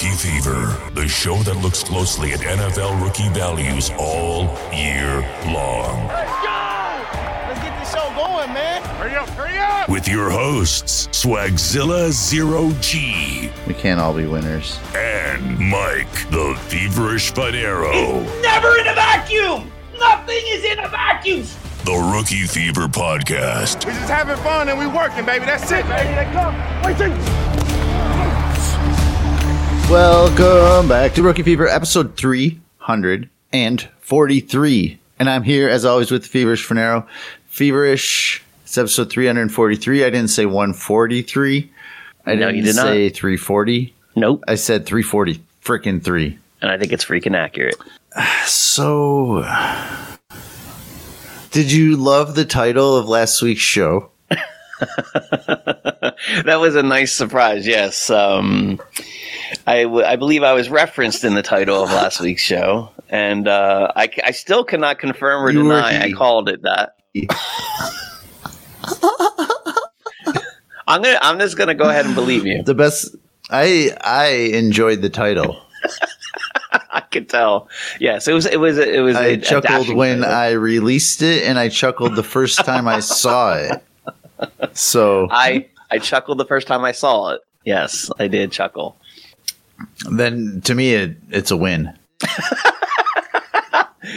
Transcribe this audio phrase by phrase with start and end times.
[0.00, 6.06] Rookie Fever, the show that looks closely at NFL rookie values all year long.
[6.06, 7.48] Let's go!
[7.48, 8.80] Let's get this show going, man.
[8.94, 9.88] Hurry up, hurry up!
[9.88, 14.78] With your hosts, Swagzilla Zero G We can't all be winners.
[14.94, 18.22] and Mike, the feverish Fanaro.
[18.40, 19.68] Never in a vacuum!
[19.98, 21.44] Nothing is in a vacuum!
[21.84, 23.84] The Rookie Fever Podcast.
[23.84, 25.44] We're just having fun and we working, baby.
[25.46, 26.14] That's it, baby.
[26.14, 26.54] They come.
[26.84, 27.67] Wait till
[29.90, 34.98] Welcome back to Rookie Fever, episode 343.
[35.18, 37.06] And I'm here, as always, with Feverish Fanaro.
[37.46, 40.04] Feverish, it's episode 343.
[40.04, 41.70] I didn't say 143.
[42.26, 42.82] I No, didn't you did not.
[42.82, 43.94] say 340.
[44.14, 44.44] Nope.
[44.46, 45.40] I said 340.
[45.64, 46.38] Freaking 3.
[46.60, 47.76] And I think it's freaking accurate.
[48.44, 49.42] So,
[51.50, 54.10] did you love the title of last week's show?
[54.28, 54.46] that
[56.60, 58.10] was a nice surprise, yes.
[58.10, 58.80] Um,
[59.66, 63.46] I, w- I believe I was referenced in the title of last week's show, and
[63.48, 66.96] uh, I, c- I still cannot confirm or You deny I called it that.
[70.86, 71.18] I'm gonna.
[71.20, 72.62] I'm just gonna go ahead and believe you.
[72.62, 73.14] The best.
[73.50, 75.60] I I enjoyed the title.
[76.90, 77.68] I could tell.
[78.00, 78.46] Yes, it was.
[78.46, 78.78] It was.
[78.78, 79.16] It was.
[79.16, 80.34] I a- a chuckled dashing when title.
[80.34, 83.82] I released it, and I chuckled the first time I saw it.
[84.76, 87.40] So I I chuckled the first time I saw it.
[87.64, 88.96] Yes, I did chuckle.
[90.10, 91.96] Then, to me, it, it's a win.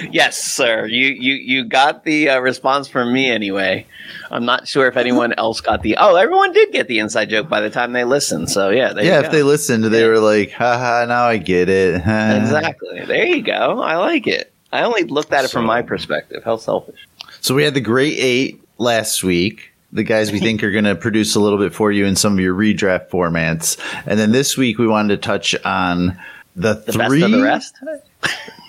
[0.09, 0.85] Yes, sir.
[0.85, 3.85] You you you got the uh, response from me anyway.
[4.29, 5.97] I'm not sure if anyone else got the.
[5.99, 8.49] Oh, everyone did get the inside joke by the time they listened.
[8.49, 13.05] So yeah, yeah, if they listened, they were like, "Haha, now I get it." exactly.
[13.05, 13.81] There you go.
[13.81, 14.53] I like it.
[14.71, 16.43] I only looked at it from my perspective.
[16.43, 17.07] How selfish.
[17.41, 19.70] So we had the great eight last week.
[19.93, 22.33] The guys we think are going to produce a little bit for you in some
[22.33, 26.17] of your redraft formats, and then this week we wanted to touch on
[26.55, 27.19] the, The three.
[27.21, 27.75] the rest.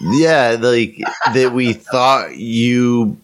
[0.01, 0.99] Yeah, like
[1.35, 3.17] that we thought you,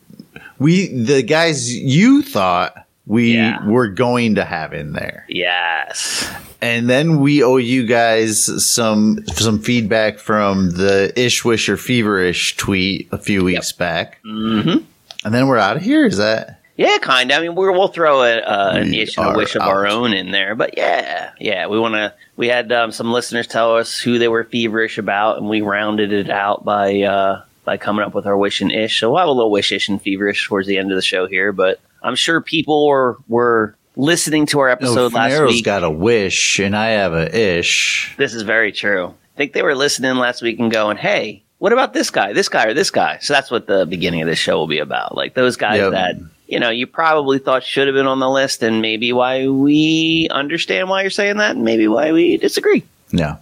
[0.58, 2.74] we the guys you thought
[3.06, 3.66] we Yeah.
[3.66, 5.24] were going to have in there.
[5.28, 6.30] Yes.
[6.60, 12.56] And then we owe you guys some some feedback from the Ish Wish or Feverish
[12.56, 14.18] tweet a few weeks back.
[14.24, 14.78] hmm
[15.24, 16.04] And then we're out of here.
[16.06, 17.38] Is that Yeah, kind of.
[17.38, 19.86] I mean, we're, we'll throw a, uh, an We ish and a wish of our
[19.88, 22.14] own in there, but yeah, yeah, we want to.
[22.36, 26.12] We had um, some listeners tell us who they were feverish about, and we rounded
[26.12, 29.00] it out by uh, by coming up with our wish and ish.
[29.00, 31.26] So we'll have a little wish ish and feverish towards the end of the show
[31.26, 34.72] here, but I'm sure people were were listening to our no?
[34.74, 35.64] episode last Fanaro's week.
[35.64, 38.14] got a wish, and I have a ish.
[38.18, 39.08] This is very true.
[39.08, 42.48] I think they were listening last week and going, "Hey, what about this guy, this
[42.48, 45.16] guy, or this guy?" So that's what the beginning of this show will be about.
[45.16, 45.90] Like those guys Yep.
[45.90, 46.16] that
[46.48, 50.28] you know you probably thought should have been on the list, and maybe why we
[50.30, 52.84] understand why you're saying that, and maybe why we disagree.
[53.12, 53.36] Yeah,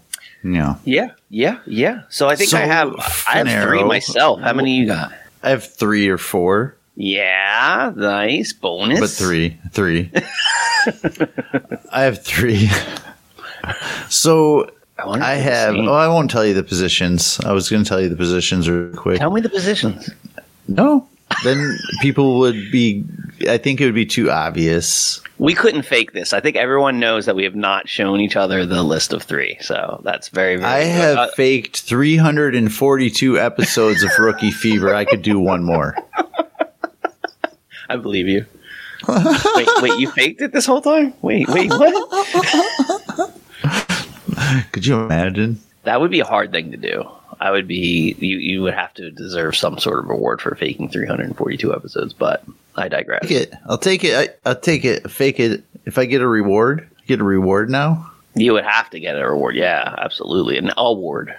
[0.44, 0.76] yeah.
[0.84, 2.02] Yeah, yeah, yeah.
[2.10, 2.94] So I think So, I have
[3.28, 4.40] I have three myself.
[4.40, 5.12] How many you got?
[5.42, 9.00] I have three or four, Yeah, nice bonus.
[9.00, 10.10] but three, three.
[11.92, 12.68] I have three.
[14.08, 15.74] so I, I have.
[15.76, 17.38] Oh, I won't tell you the positions.
[17.44, 19.18] I was going to tell you the positions real quick.
[19.18, 20.10] Tell me the positions.
[20.68, 21.06] No,
[21.44, 23.04] then people would be.
[23.48, 25.20] I think it would be too obvious.
[25.38, 26.32] We couldn't fake this.
[26.32, 29.58] I think everyone knows that we have not shown each other the list of three.
[29.60, 30.90] So that's very, very I good.
[30.92, 34.94] have Uh, faked 342 episodes of Rookie Fever.
[34.94, 35.94] I could do one more.
[37.90, 38.46] I believe you.
[39.08, 41.12] wait, wait, you faked it this whole time?
[41.20, 41.92] Wait, wait, what?
[44.72, 45.60] Could you imagine?
[45.84, 47.08] That would be a hard thing to do.
[47.40, 48.38] I would be you.
[48.38, 52.12] You would have to deserve some sort of reward for faking 342 episodes.
[52.12, 52.44] But
[52.76, 53.22] I digress.
[53.22, 53.54] Take it.
[53.68, 54.14] I'll take it.
[54.44, 55.10] I, I'll take it.
[55.10, 55.64] Fake it.
[55.84, 58.10] If I get a reward, get a reward now.
[58.34, 59.54] You would have to get a reward.
[59.56, 61.34] Yeah, absolutely, an award.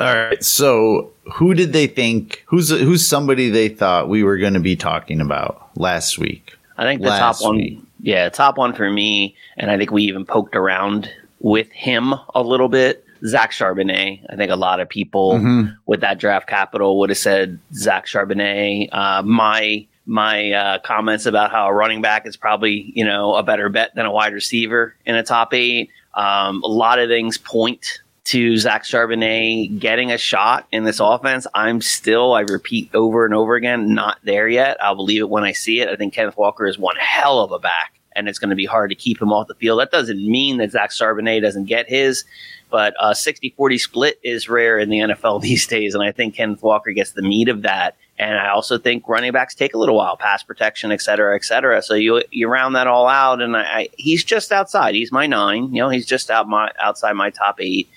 [0.00, 0.42] All right.
[0.44, 2.44] So, who did they think?
[2.46, 6.54] Who's who's somebody they thought we were going to be talking about last week?
[6.76, 7.56] I think the Last top one.
[7.56, 7.80] week.
[8.00, 12.42] Yeah, top one for me, and I think we even poked around with him a
[12.42, 13.04] little bit.
[13.26, 14.20] Zach Charbonnet.
[14.30, 15.76] I think a lot of people Mhm.
[15.86, 18.88] with that draft capital would have said Zach Charbonnet.
[18.92, 23.42] Uh, my my uh, comments about how a running back is probably you know a
[23.42, 25.90] better bet than a wide receiver in a top eight.
[26.14, 31.46] Um, a lot of things point to Zach Charbonnet getting a shot in this offense.
[31.54, 34.76] I'm still, I repeat over and over again, not there yet.
[34.82, 35.88] I'll believe it when I see it.
[35.88, 38.66] I think Kenneth Walker is one hell of a back, and it's going to be
[38.66, 39.80] hard to keep him off the field.
[39.80, 42.24] That doesn't mean that Zach Charbonnet doesn't get his,
[42.70, 45.94] but a 60 40 split is rare in the NFL these days.
[45.94, 49.32] And I think Kenneth Walker gets the meat of that And I also think running
[49.32, 51.82] backs take a little while, pass protection, et cetera, et cetera.
[51.82, 54.94] So you you round that all out, and I, I he's just outside.
[54.94, 55.72] He's my nine.
[55.72, 57.88] You know, he's just out my outside my top eight.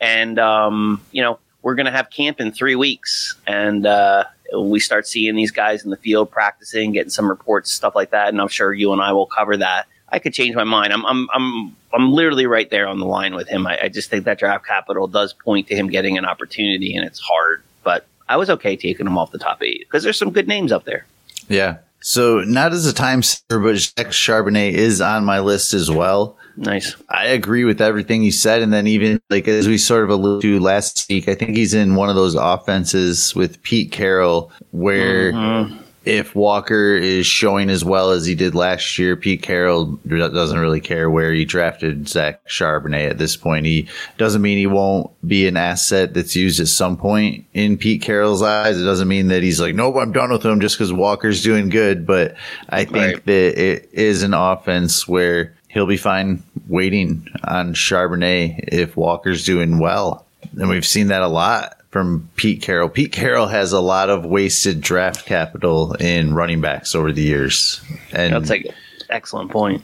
[0.00, 4.24] And um, you know, we're gonna have camp in three weeks, and uh,
[4.58, 8.28] we start seeing these guys in the field practicing, getting some reports, stuff like that.
[8.28, 9.86] And I'm sure you and I will cover that.
[10.10, 10.92] I could change my mind.
[10.92, 13.66] I'm I'm I'm I'm literally right there on the line with him.
[13.66, 17.06] I, I just think that draft capital does point to him getting an opportunity, and
[17.06, 17.62] it's hard.
[17.82, 20.72] But I was okay taking him off the top eight because there's some good names
[20.72, 21.06] up there.
[21.48, 21.78] Yeah.
[22.00, 26.36] So not as a time saver, but Zach Charbonnet is on my list as well.
[26.56, 26.94] Nice.
[27.08, 30.42] I agree with everything you said, and then even like as we sort of alluded
[30.42, 35.32] to last week, I think he's in one of those offenses with Pete Carroll where.
[35.32, 40.58] Mm-hmm if Walker is showing as well as he did last year, Pete Carroll doesn't
[40.58, 43.66] really care where he drafted Zach Charbonnet at this point.
[43.66, 48.00] He doesn't mean he won't be an asset that's used at some point in Pete
[48.00, 48.80] Carroll's eyes.
[48.80, 51.68] It doesn't mean that he's like, nope, I'm done with him just because Walker's doing
[51.68, 52.06] good.
[52.06, 52.36] But
[52.70, 53.26] I think right.
[53.26, 59.78] that it is an offense where he'll be fine waiting on Charbonnet if Walker's doing
[59.78, 60.24] well.
[60.58, 62.88] And we've seen that a lot from Pete Carroll.
[62.88, 67.80] Pete Carroll has a lot of wasted draft capital in running backs over the years.
[68.12, 68.74] And that's like
[69.10, 69.82] excellent point.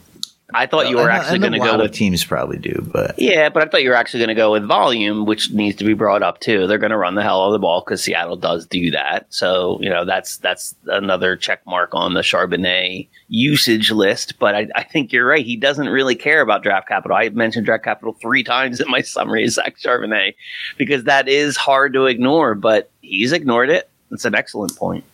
[0.55, 3.63] I thought you were actually going to go with teams probably do, but yeah, but
[3.63, 6.23] I thought you were actually going to go with volume, which needs to be brought
[6.23, 6.67] up too.
[6.67, 9.27] They're going to run the hell out of the ball because Seattle does do that.
[9.31, 14.39] So you know that's that's another check mark on the Charbonnet usage list.
[14.39, 15.45] But I, I think you're right.
[15.45, 17.17] He doesn't really care about draft capital.
[17.17, 20.35] I mentioned draft capital three times in my summary, of Zach Charbonnet,
[20.79, 22.55] because that is hard to ignore.
[22.55, 23.91] But he's ignored it.
[24.13, 25.05] It's an excellent point.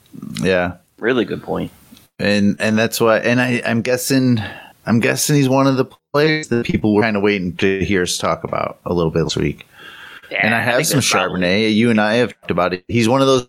[0.43, 1.73] Yeah, really good point.
[2.19, 3.19] And and that's why.
[3.19, 4.43] And I I'm guessing
[4.87, 8.03] I'm guessing he's one of the players that people were kind of waiting to hear
[8.03, 9.67] us talk about a little bit this week.
[10.31, 11.41] Yeah, and I have I some Charbonnet.
[11.41, 11.69] Probably.
[11.69, 12.85] You and I have talked about it.
[12.89, 13.49] He's one of those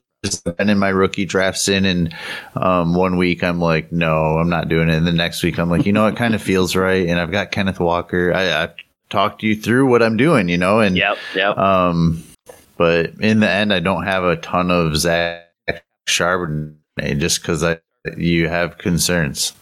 [0.58, 2.14] been in my rookie drafts in and
[2.56, 4.94] um, one week I'm like, no, I'm not doing it.
[4.94, 7.08] And the next week I'm like, you know, it kind of feels right.
[7.08, 8.32] And I've got Kenneth Walker.
[8.32, 8.76] I, have
[9.10, 11.58] talked you through what I'm doing, you know, and yep, yep.
[11.58, 12.24] Um,
[12.78, 15.48] but in the end, I don't have a ton of Zach
[16.08, 17.80] Charbonnet just because I
[18.18, 19.54] you have concerns.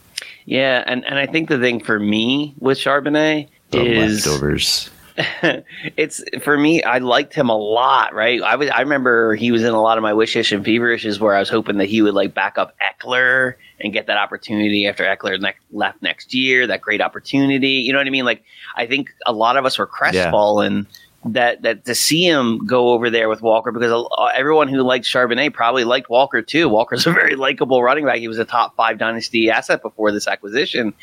[0.50, 4.90] Yeah, and, and I think the thing for me with Charbonnet the is leftovers.
[5.96, 6.82] it's for me.
[6.82, 8.42] I liked him a lot, right?
[8.42, 8.68] I was.
[8.72, 11.50] I remember he was in a lot of my wishish and feverishes where I was
[11.50, 15.54] hoping that he would like back up Ekeler and get that opportunity after Ekeler ne-
[15.72, 16.66] left next year.
[16.66, 17.74] That great opportunity.
[17.74, 18.26] You know what I mean?
[18.26, 18.44] Like
[18.76, 20.88] I think a lot of us were crestfallen.
[20.90, 24.82] Yeah that that to see him go over there with Walker because uh, everyone who
[24.82, 26.70] liked Charbonnet probably liked Walker too.
[26.70, 28.18] Walker's a very likable running back.
[28.18, 30.94] He was a top five dynasty asset before this acquisition,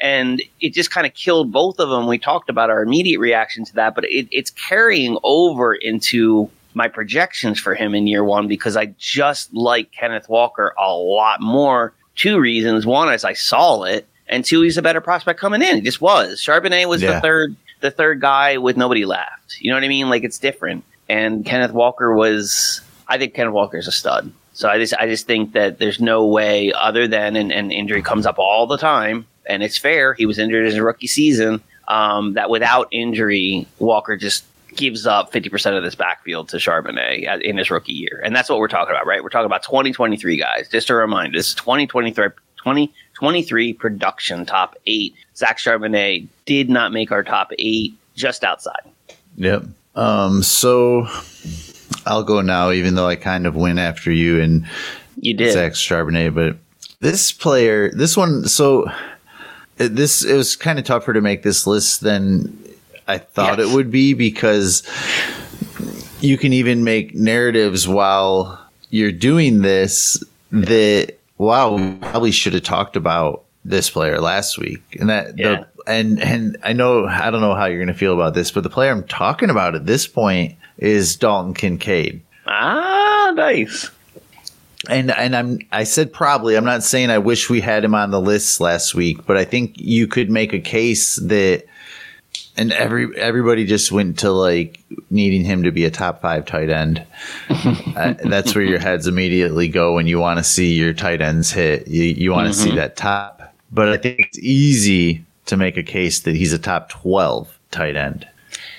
[0.00, 2.06] and it just kind of killed both of them.
[2.06, 6.88] We talked about our immediate reaction to that, but it, it's carrying over into my
[6.88, 11.94] projections for him in year one because I just like Kenneth Walker a lot more.
[12.14, 15.76] Two reasons: one is I saw it, and two, he's a better prospect coming in.
[15.76, 16.40] He just was.
[16.40, 17.14] Charbonnet was yeah.
[17.14, 19.60] the third the third guy with nobody left.
[19.60, 20.08] You know what I mean?
[20.08, 20.84] Like it's different.
[21.06, 24.32] And Kenneth Walker was, I think Kenneth Walker is a stud.
[24.54, 28.00] So I just, I just think that there's no way other than, and, and injury
[28.00, 30.14] comes up all the time, and it's fair.
[30.14, 31.62] He was injured in his rookie season.
[31.86, 37.58] Um, that without injury, Walker just gives up 50% of this backfield to Charbonnet in
[37.58, 38.22] his rookie year.
[38.24, 39.22] And that's what we're talking about, right?
[39.22, 40.68] We're talking about 2023 guys.
[40.70, 45.14] Just a reminder, this is 2023, 2023 production top eight.
[45.36, 48.82] Zach Charbonnet did not make our top eight, just outside.
[49.36, 49.64] Yep.
[49.96, 51.08] Um, so
[52.06, 54.66] I'll go now, even though I kind of went after you and
[55.16, 56.56] you did Zach Charbonnet, but
[57.00, 58.86] this player, this one, so
[59.76, 62.56] this it was kind of tougher to make this list than
[63.06, 63.68] I thought yes.
[63.68, 64.82] it would be because
[66.20, 68.60] you can even make narratives while
[68.90, 74.96] you're doing this that wow, we probably should have talked about this player last week.
[74.98, 75.64] And that yeah.
[75.84, 78.50] the and and I know I don't know how you're going to feel about this,
[78.50, 82.22] but the player I'm talking about at this point is Dalton Kincaid.
[82.46, 83.90] Ah, nice.
[84.88, 86.56] And and I'm I said probably.
[86.56, 89.44] I'm not saying I wish we had him on the list last week, but I
[89.44, 91.64] think you could make a case that
[92.56, 96.70] and every everybody just went to like needing him to be a top five tight
[96.70, 97.04] end.
[97.48, 101.50] uh, that's where your heads immediately go when you want to see your tight ends
[101.50, 101.88] hit.
[101.88, 102.70] You you want to mm-hmm.
[102.70, 103.43] see that top.
[103.74, 107.96] But I think it's easy to make a case that he's a top twelve tight
[107.96, 108.26] end,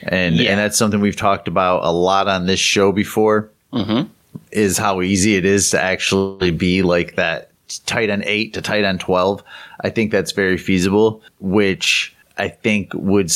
[0.03, 0.51] and yeah.
[0.51, 3.49] and that's something we've talked about a lot on this show before.
[3.73, 4.09] Mm-hmm.
[4.51, 7.51] Is how easy it is to actually be like that
[7.85, 9.43] tight end eight to tight end twelve.
[9.81, 13.33] I think that's very feasible, which I think would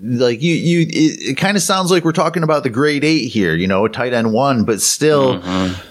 [0.00, 3.28] like you you it, it kind of sounds like we're talking about the grade eight
[3.28, 5.40] here, you know, tight end one, but still.
[5.40, 5.84] Mm-hmm.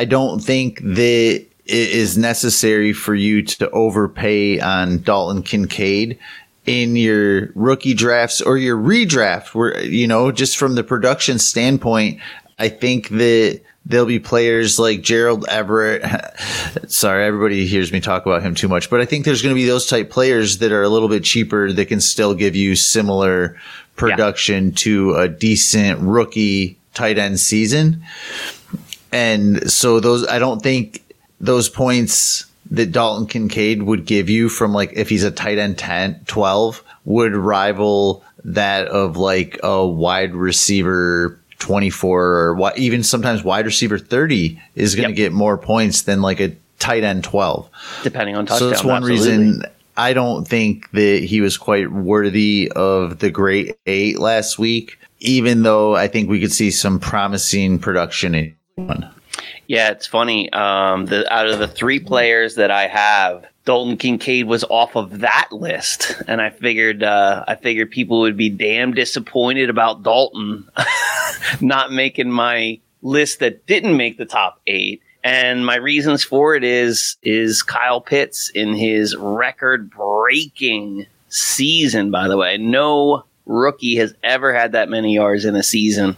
[0.00, 6.18] I don't think that is necessary for you to overpay on Dalton Kincaid
[6.66, 12.20] in your rookie drafts or your redraft where you know just from the production standpoint
[12.58, 16.02] I think that there'll be players like Gerald Everett.
[16.90, 19.60] Sorry, everybody hears me talk about him too much, but I think there's going to
[19.60, 22.76] be those type players that are a little bit cheaper that can still give you
[22.76, 23.56] similar
[23.96, 24.74] production yeah.
[24.76, 28.02] to a decent rookie tight end season.
[29.10, 31.02] And so those, I don't think
[31.40, 35.78] those points that Dalton Kincaid would give you from like if he's a tight end
[35.78, 43.66] 10, 12 would rival that of like a wide receiver 24 or even sometimes wide
[43.66, 45.30] receiver 30 is going to yep.
[45.30, 47.68] get more points than like a tight end 12.
[48.02, 48.58] Depending on touchdown.
[48.58, 49.36] So that's one absolutely.
[49.36, 49.62] reason
[49.96, 55.62] I don't think that he was quite worthy of the great eight last week, even
[55.62, 59.12] though I think we could see some promising production in one.
[59.68, 60.50] Yeah, it's funny.
[60.50, 65.20] Um, the out of the three players that I have, Dalton Kincaid was off of
[65.20, 70.66] that list, and I figured uh, I figured people would be damn disappointed about Dalton
[71.60, 75.02] not making my list that didn't make the top eight.
[75.22, 82.10] And my reasons for it is is Kyle Pitts in his record breaking season.
[82.10, 86.16] By the way, no rookie has ever had that many yards in a season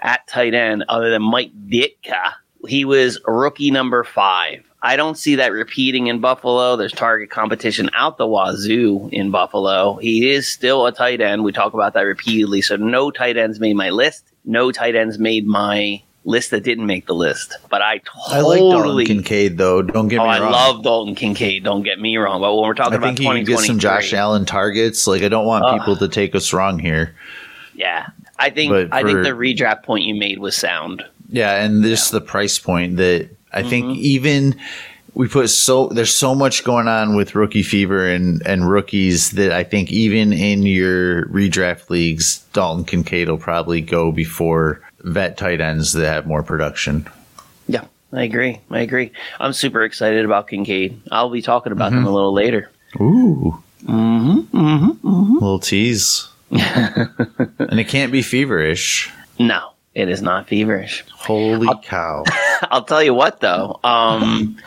[0.00, 2.32] at tight end other than Mike Ditka.
[2.66, 4.64] He was rookie number five.
[4.82, 6.76] I don't see that repeating in Buffalo.
[6.76, 9.96] There's target competition out the wazoo in Buffalo.
[9.96, 11.44] He is still a tight end.
[11.44, 12.62] We talk about that repeatedly.
[12.62, 14.24] So no tight ends made my list.
[14.46, 17.56] No tight ends made my list that didn't make the list.
[17.68, 19.82] But I totally I like Dalton Kincaid though.
[19.82, 20.42] Don't get oh, me wrong.
[20.42, 21.64] I love Dalton Kincaid.
[21.64, 22.40] Don't get me wrong.
[22.40, 25.06] But when we're talking I about think you get some Josh Allen targets.
[25.06, 27.14] Like I don't want uh, people to take us wrong here.
[27.74, 31.04] Yeah, I think for, I think the redraft point you made was sound.
[31.30, 32.18] Yeah, and this yeah.
[32.18, 33.70] the price point that I mm-hmm.
[33.70, 34.60] think even
[35.14, 39.52] we put so there's so much going on with rookie fever and and rookies that
[39.52, 45.60] I think even in your redraft leagues, Dalton Kincaid will probably go before vet tight
[45.60, 47.08] ends that have more production.
[47.66, 48.60] Yeah, I agree.
[48.70, 49.12] I agree.
[49.38, 51.00] I'm super excited about Kincaid.
[51.10, 52.04] I'll be talking about mm-hmm.
[52.04, 52.70] them a little later.
[53.00, 53.62] Ooh.
[53.84, 55.34] Mm-hmm, mm-hmm, mm-hmm.
[55.34, 56.28] Little tease.
[56.50, 59.10] and it can't be feverish.
[59.38, 61.04] No, it is not feverish.
[61.12, 62.24] Holy I'll, cow.
[62.70, 63.80] I'll tell you what though.
[63.82, 64.58] Um,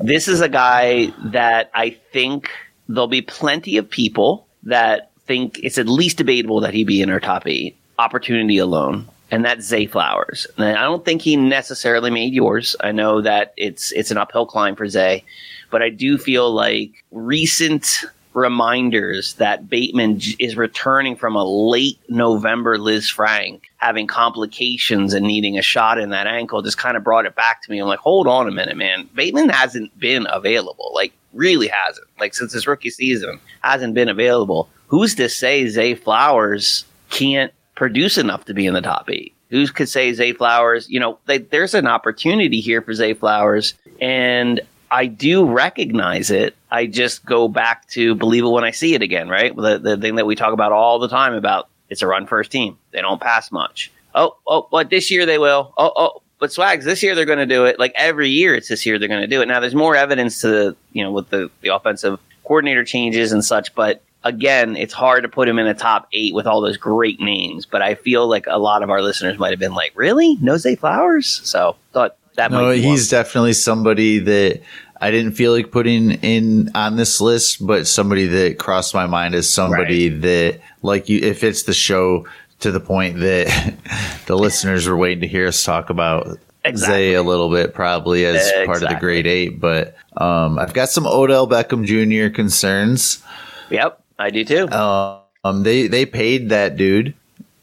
[0.00, 2.50] this is a guy that I think
[2.88, 7.10] there'll be plenty of people that think it's at least debatable that he be in
[7.10, 7.76] our top eight.
[7.98, 9.08] Opportunity alone.
[9.30, 10.46] And that's Zay Flowers.
[10.58, 12.76] And I don't think he necessarily made yours.
[12.80, 15.24] I know that it's it's an uphill climb for Zay,
[15.70, 22.78] but I do feel like recent reminders that Bateman is returning from a late November
[22.78, 27.34] Lisfranc having complications and needing a shot in that ankle just kind of brought it
[27.34, 27.78] back to me.
[27.78, 29.08] I'm like, hold on a minute, man.
[29.14, 30.92] Bateman hasn't been available.
[30.94, 32.06] Like, really hasn't.
[32.18, 34.68] Like, since his rookie season, hasn't been available.
[34.86, 39.34] Who's to say Zay Flowers can't produce enough to be in the top eight?
[39.50, 40.88] Who could say Zay Flowers?
[40.88, 43.74] You know, they, there's an opportunity here for Zay Flowers.
[44.00, 44.60] And
[44.92, 46.54] I do recognize it.
[46.70, 49.56] I just go back to believe it when I see it again, right?
[49.56, 52.52] The, the thing that we talk about all the time about it's a run first
[52.52, 52.76] team.
[52.90, 53.90] They don't pass much.
[54.14, 55.72] Oh, oh, but this year they will.
[55.78, 57.78] Oh, oh, but Swags, this year they're going to do it.
[57.78, 59.48] Like every year it's this year they're going to do it.
[59.48, 63.74] Now there's more evidence to, you know, with the, the offensive coordinator changes and such,
[63.74, 67.18] but again, it's hard to put him in the top eight with all those great
[67.18, 67.64] names.
[67.64, 70.36] But I feel like a lot of our listeners might have been like, really?
[70.40, 71.40] No Zay Flowers?
[71.44, 74.62] So thought that no, he's definitely somebody that
[75.00, 79.34] I didn't feel like putting in on this list, but somebody that crossed my mind
[79.34, 80.22] as somebody right.
[80.22, 82.24] that, like you, if it's the show
[82.60, 83.74] to the point that
[84.26, 86.96] the listeners were waiting to hear us talk about exactly.
[86.96, 88.66] Zay a little bit, probably as exactly.
[88.66, 89.60] part of the grade eight.
[89.60, 92.32] But um, I've got some Odell Beckham Jr.
[92.32, 93.22] concerns.
[93.70, 94.68] Yep, I do too.
[94.68, 97.14] Um, they they paid that dude.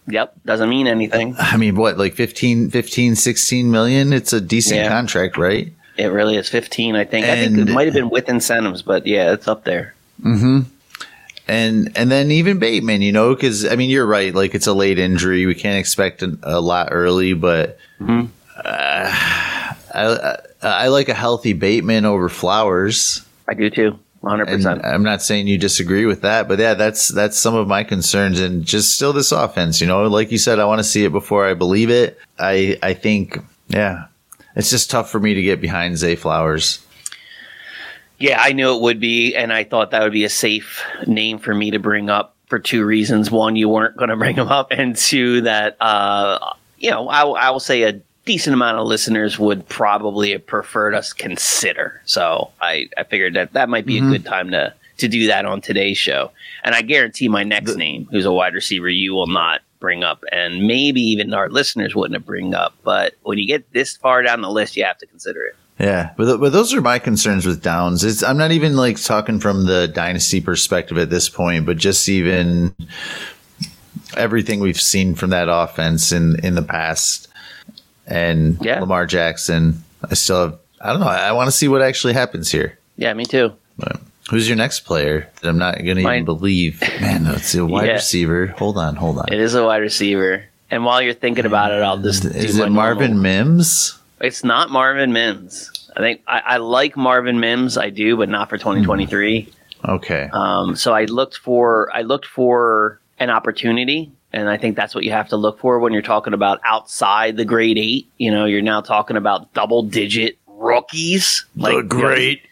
[0.09, 0.35] Yep.
[0.45, 1.35] Doesn't mean anything.
[1.37, 4.13] I mean, what, like 15, 15 16 million?
[4.13, 4.89] It's a decent yeah.
[4.89, 5.71] contract, right?
[5.97, 7.25] It really is 15, I think.
[7.25, 9.93] And, I think it might have been with incentives, but yeah, it's up there.
[10.21, 10.61] Mm-hmm.
[11.47, 14.33] And and then even Bateman, you know, because I mean, you're right.
[14.33, 15.47] Like it's a late injury.
[15.47, 18.27] We can't expect a, a lot early, but mm-hmm.
[18.55, 23.25] uh, I, I like a healthy Bateman over Flowers.
[23.47, 23.99] I do too.
[24.23, 24.85] 100%.
[24.85, 28.39] I'm not saying you disagree with that, but yeah, that's that's some of my concerns
[28.39, 31.11] and just still this offense, you know, like you said I want to see it
[31.11, 32.19] before I believe it.
[32.37, 34.05] I I think yeah.
[34.55, 36.85] It's just tough for me to get behind Zay Flowers.
[38.17, 41.39] Yeah, I knew it would be and I thought that would be a safe name
[41.39, 43.31] for me to bring up for two reasons.
[43.31, 47.23] One, you weren't going to bring him up and two that uh you know, I,
[47.25, 52.01] I will say a decent amount of listeners would probably have preferred us consider.
[52.05, 54.09] So I, I figured that that might be Mm-hmm.
[54.09, 56.29] a good time to to do that on today's show.
[56.63, 60.25] And I guarantee my next name, who's a wide receiver, you will not bring up,
[60.29, 62.73] and maybe even our listeners wouldn't have bring up.
[62.83, 65.55] But when you get this far down the list, you have to consider it.
[65.79, 68.03] Yeah, but, but those are my concerns with Downs.
[68.03, 72.09] It's, I'm not even like talking from the dynasty perspective at this point, but just
[72.09, 72.75] even
[74.17, 77.28] everything we've seen from that offense in in the past,
[78.09, 78.79] and Yeah.
[78.81, 79.83] Lamar Jackson.
[80.09, 80.59] I still have.
[80.81, 81.07] I don't know.
[81.07, 82.77] I, I want to see what actually happens here.
[82.97, 83.53] Yeah, me too.
[83.77, 83.99] But
[84.29, 86.81] who's your next player that I'm not going to even believe?
[87.01, 87.93] Man, it's a wide Yeah.
[87.93, 88.47] receiver.
[88.57, 89.25] Hold on, hold on.
[89.31, 90.43] It is a wide receiver.
[90.71, 93.97] And while you're thinking about it, I'll just Is it Marvin normal- Mims?
[94.21, 95.71] It's not Marvin Mims.
[95.97, 97.77] I think I, I like Marvin Mims.
[97.77, 99.49] I do, but not for 2023.
[99.87, 100.29] Okay.
[100.31, 105.03] Um, so I looked for I looked for an opportunity, and I think that's what
[105.03, 108.09] you have to look for when you're talking about outside the grade eight.
[108.17, 111.45] You know, you're now talking about double digit rookies.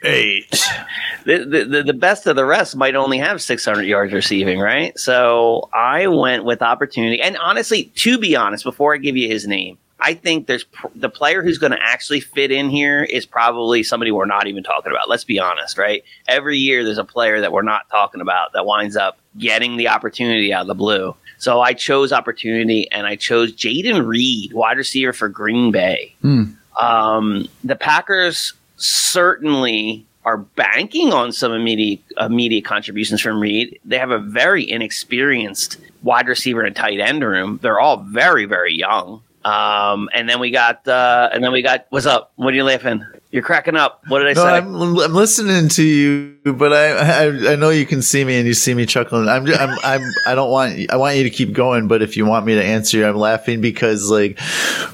[0.03, 0.67] eight.
[1.25, 4.98] the, the, the, the best of the rest might only have 600 yards receiving, right?
[4.98, 7.22] So I went with opportunity.
[7.22, 10.88] And honestly, to be honest, before I give you his name, I think there's pr-
[10.96, 14.63] the player who's going to actually fit in here is probably somebody we're not even
[14.63, 15.10] talking about.
[15.10, 16.03] Let's be honest, right?
[16.27, 19.88] Every year there's a player that we're not talking about that winds up getting the
[19.89, 21.15] opportunity out of the blue.
[21.38, 26.15] So I chose opportunity and I chose Jayden Reed, wide receiver for Green Bay.
[26.82, 33.79] Um, the Packers certainly are banking on some immediate immediate contributions from Reed.
[33.86, 37.60] They have a very inexperienced wide receiver and tight end room.
[37.62, 39.22] They're all very very young.
[39.46, 42.34] Um, and then we got uh, and then we got what's up?
[42.36, 43.06] What are you laughing?
[43.29, 44.01] You're cracking up.
[44.07, 44.57] What did I No, say?
[44.57, 48.48] I'm, I'm listening to you, but I, I I know you can see me and
[48.48, 49.27] you see me chuckling.
[49.27, 52.15] I'm just, I'm I'm I don't want I want you to keep going, but if
[52.15, 54.39] you want me to answer you, I'm laughing because like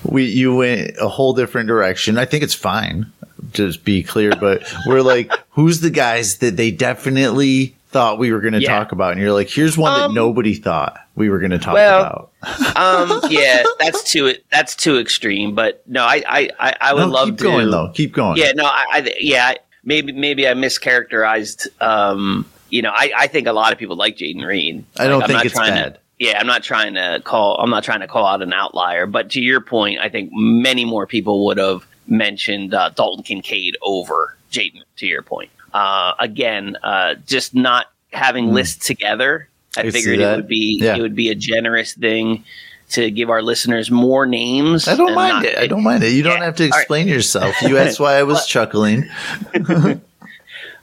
[0.03, 2.17] we you went a whole different direction.
[2.17, 3.05] I think it's fine.
[3.51, 8.41] Just be clear, but we're like, who's the guys that they definitely thought we were
[8.41, 8.77] going to Yeah.
[8.77, 9.13] talk about?
[9.13, 12.31] And you're like, here's one that Um, nobody thought we were going to talk well,
[12.41, 12.75] about.
[12.75, 15.55] um, yeah, that's too that's too extreme.
[15.55, 17.91] But no, I I I, I would No, love keep to going though.
[17.93, 18.37] Keep going.
[18.37, 19.53] Yeah, no, I, I yeah,
[19.85, 21.67] maybe maybe I mischaracterized.
[21.81, 24.83] Um, you know, I, I think a lot of people like Jayden Reed.
[24.97, 25.99] I don't Like, I'm think not it's trying to- bad.
[26.19, 27.57] yeah, I'm not trying to call.
[27.59, 29.05] I'm not trying to call out an outlier.
[29.05, 33.77] But to your point, I think many more people would have mentioned uh, Dalton Kincaid
[33.81, 34.81] over Jayden.
[34.97, 39.47] To your point, uh, again, uh, just not having lists together.
[39.75, 39.81] I.
[39.81, 40.95] I figured it would be Yeah.
[40.97, 42.43] it would be a generous thing
[42.91, 44.87] to give our listeners more names.
[44.87, 45.57] I don't mind it.
[45.57, 46.13] I don't mind it.
[46.13, 46.79] You don't have to All right.
[46.79, 47.55] explain yourself.
[47.63, 49.09] You that's why I was chuckling.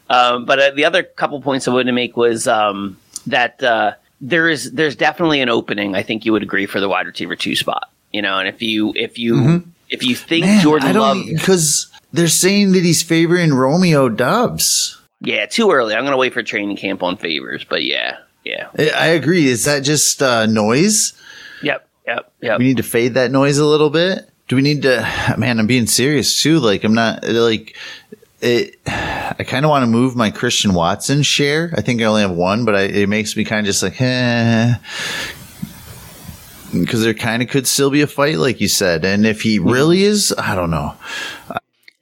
[0.09, 2.99] Um, but uh, the other couple points I wanted to make was um,
[3.29, 5.95] that uh, there is there's definitely an opening.
[5.95, 7.91] I think you would agree for the wide receiver two spot.
[8.11, 10.55] You know, and if you if you if you think Mm-hmm.
[10.55, 15.01] Man, Jordan I Love, because they're saying that he's favoring Romeo Doubs.
[15.21, 15.95] yeah, too early.
[15.95, 17.65] I'm going to wait for training camp on favors.
[17.65, 19.47] But yeah, yeah, I agree.
[19.49, 21.13] Is that just uh, noise?
[21.63, 22.59] yep, yep, yep.
[22.59, 24.29] We need to fade that noise a little bit.
[24.49, 25.35] Do we need to?
[25.39, 26.59] Man, I'm being serious too.
[26.59, 27.77] Like I'm not like
[28.41, 28.79] it.
[28.87, 31.73] I kind of want to move my Christian Watson share.
[31.77, 34.01] I think I only have one, but I, it makes me kind of just like,
[34.01, 34.75] eh.
[36.73, 39.05] Because there kind of could still be a fight, like you said.
[39.05, 40.95] And if he really is, I don't know.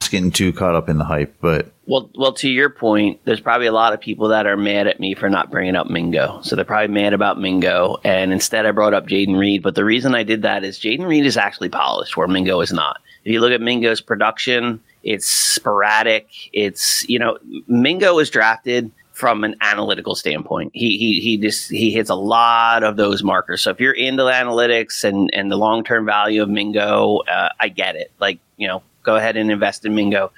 [0.08, 3.66] Getting too caught up in the hype, but Well, well, to your point, there's probably
[3.66, 6.40] a lot of people that are mad at me for not bringing up Mingo.
[6.42, 9.62] So they're probably mad about Mingo, and instead I brought up Jayden Reed.
[9.62, 12.72] But the reason I did that is Jayden Reed is actually polished, where Mingo is
[12.72, 13.00] not.
[13.24, 16.28] If you look at Mingo's production, it's sporadic.
[16.52, 20.70] It's you know, Mingo was drafted from an analytical standpoint.
[20.74, 23.62] He he he just he hits a lot of those markers.
[23.62, 27.68] So if you're into analytics and and the long term value of Mingo, uh, I
[27.68, 28.12] get it.
[28.20, 30.30] Like you know, go ahead and invest in Mingo.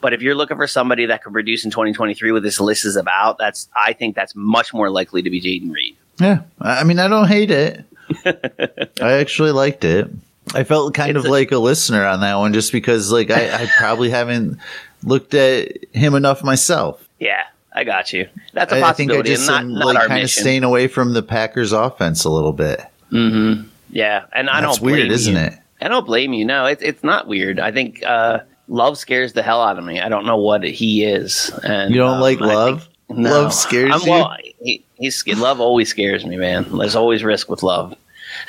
[0.00, 2.94] But if you're looking for somebody that can produce in 2023, what this list is
[2.96, 5.96] about, that's I think that's much more likely to be Jayden Reed.
[6.20, 7.84] Yeah, I I mean, I don't hate it.
[9.02, 10.08] I actually liked it.
[10.54, 13.30] I felt kind It's of a- like a listener on that one, just because like
[13.30, 14.58] I, I probably haven't
[15.04, 17.08] looked at him enough myself.
[17.18, 18.28] Yeah, I got you.
[18.52, 18.84] That's a possibility.
[18.84, 21.22] I think I just and not, am not like kind of staying away from the
[21.22, 22.80] Packers offense a little bit.
[23.10, 25.54] hmm Yeah, and I That's don't blame weird, isn't it?
[25.82, 26.44] I don't blame you.
[26.44, 27.58] No, it's it's not weird.
[27.60, 30.00] I think uh, love scares the hell out of me.
[30.00, 31.50] I don't know what he is.
[31.64, 32.88] And You don't um, like I think- love?
[33.10, 33.30] No.
[33.30, 34.10] Love scares I'm, you?
[34.10, 35.26] Well, he, he's.
[35.26, 36.66] Love always scares me, man.
[36.78, 37.94] There's always risk with love.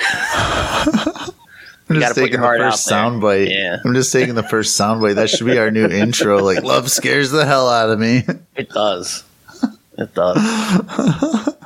[1.90, 3.50] I'm just taking the first soundbite.
[3.50, 3.76] Yeah.
[3.84, 5.16] I'm just taking the first soundbite.
[5.16, 6.42] That should be our new intro.
[6.42, 8.22] Like love scares the hell out of me.
[8.56, 9.22] It does.
[9.98, 10.38] It does.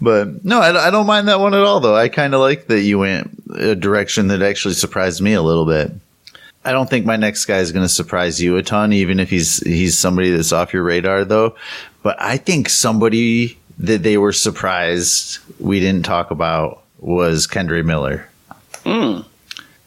[0.00, 1.96] But no, I, I don't mind that one at all, though.
[1.96, 5.66] I kind of like that you went a direction that actually surprised me a little
[5.66, 5.92] bit.
[6.64, 9.30] I don't think my next guy is going to surprise you a ton, even if
[9.30, 11.56] he's he's somebody that's off your radar, though.
[12.02, 18.28] But I think somebody that they were surprised we didn't talk about was Kendre Miller.
[18.84, 19.24] Mm.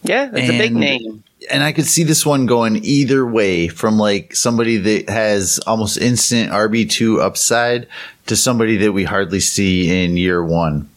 [0.03, 1.23] Yeah, it's a big name.
[1.49, 5.97] And I could see this one going either way from like somebody that has almost
[5.97, 7.87] instant RB2 upside
[8.27, 10.89] to somebody that we hardly see in year one.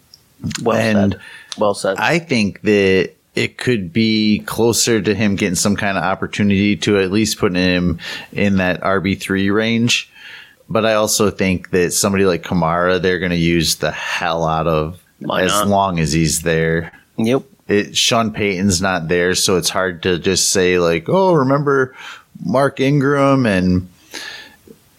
[0.63, 1.21] Well and said.
[1.59, 1.97] Well said.
[1.99, 6.99] I think that it could be closer to him getting some kind of opportunity to
[6.99, 7.99] at least put him
[8.33, 10.11] in that RB3 range.
[10.69, 14.67] But I also think that somebody like Kamara, they're going to use the hell out
[14.67, 15.69] of Why as not?
[15.69, 17.43] long as he's there yep.
[17.69, 21.95] It Sean Payton's not there, so it's hard to just say like, oh, remember
[22.45, 23.89] Mark Ingram and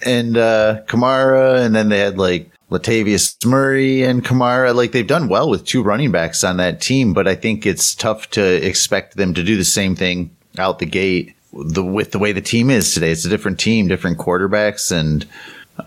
[0.05, 4.73] and uh, Kamara, and then they had like Latavius Murray and Kamara.
[4.75, 7.93] Like they've done well with two running backs on that team, but I think it's
[7.95, 11.35] tough to expect them to do the same thing out the gate.
[11.51, 15.25] The with the way the team is today, it's a different team, different quarterbacks, and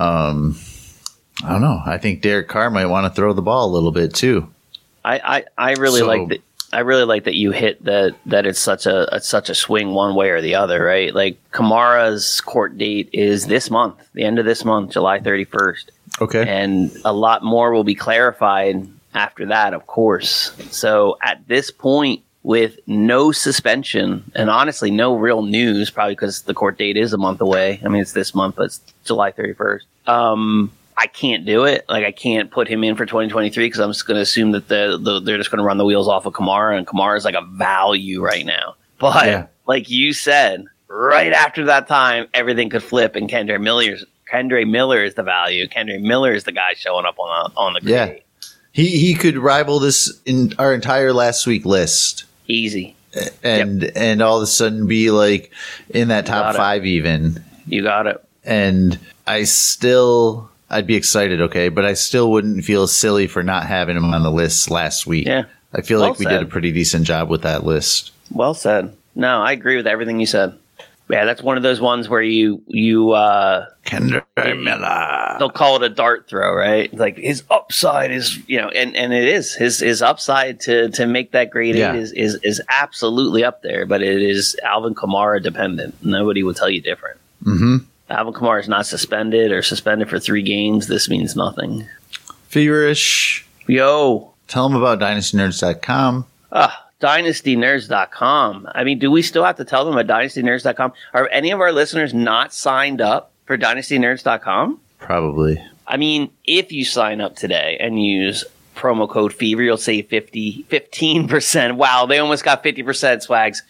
[0.00, 0.58] um,
[1.44, 1.80] I don't know.
[1.86, 4.48] I think Derek Carr might want to throw the ball a little bit too.
[5.04, 6.40] I, I, I really So- like that.
[6.72, 9.92] I really like that you hit that that it's such a it's such a swing
[9.92, 11.14] one way or the other, right?
[11.14, 15.90] Like Kamara's court date is this month, the end of this month, July thirty first,
[16.20, 16.46] Okay.
[16.48, 20.52] and a lot more will be clarified after that, of course.
[20.70, 26.54] So at this point, with no suspension and honestly no real news, probably because the
[26.54, 27.80] court date is a month away.
[27.84, 29.86] I mean, it's this month, but it's July thirty first.
[30.06, 31.84] Um, I can't do it.
[31.88, 34.68] Like I can't put him in for 2023 because I'm just going to assume that
[34.68, 37.24] the, the they're just going to run the wheels off of Kamara, and Kamara is
[37.24, 38.76] like a value right now.
[39.00, 39.46] But Yeah.
[39.66, 45.02] like you said, right after that time, everything could flip, and Kendre Miller's Kendre Miller
[45.02, 45.66] is the value.
[45.66, 48.06] Kendre Miller is the guy showing up on the on the Yeah.
[48.06, 48.22] grade.
[48.70, 52.94] He he could rival this in our entire last week list, Easy.
[53.42, 55.50] and and all of a sudden be like
[55.90, 56.56] in that top it.
[56.56, 57.42] five even.
[57.66, 58.22] You got it.
[58.44, 63.66] And I still I'd be excited, okay, but I still wouldn't feel silly for not
[63.66, 65.26] having him on the list last week.
[65.26, 65.44] Yeah.
[65.74, 68.10] I feel Well like we did a pretty decent job with that list.
[68.30, 68.96] Well said.
[69.14, 70.58] No, I agree with everything you said.
[71.10, 75.36] Yeah, that's one of those ones where you you uh Kendre Miller.
[75.38, 76.92] they'll call it a dart throw, right?
[76.94, 81.06] Like his upside is, you know, and, and it is his his upside to to
[81.06, 81.92] make that grade Yeah.
[81.92, 85.94] eight is, is is absolutely up there, but it is Alvin Kamara dependent.
[86.02, 87.18] Nobody will tell you different.
[87.44, 87.76] Mm-hmm.
[88.12, 90.86] Alvin Kamara is not suspended or suspended for three games.
[90.86, 91.86] This means nothing.
[92.48, 93.46] Feverish.
[93.66, 96.26] Yo, Tell them about dynastynerds.com.
[96.52, 98.68] ah, dynastynerds.com.
[98.74, 100.92] I mean, do we still have to tell them about dynastynerds.com?
[101.14, 104.78] Are any of our listeners not signed up for dynastynerds.com?
[104.98, 105.62] Probably.
[105.86, 108.44] I mean, if you sign up today and use
[108.76, 111.76] promo code Fever, you'll save 50, 15%.
[111.76, 113.62] Wow, they almost got 50% swags.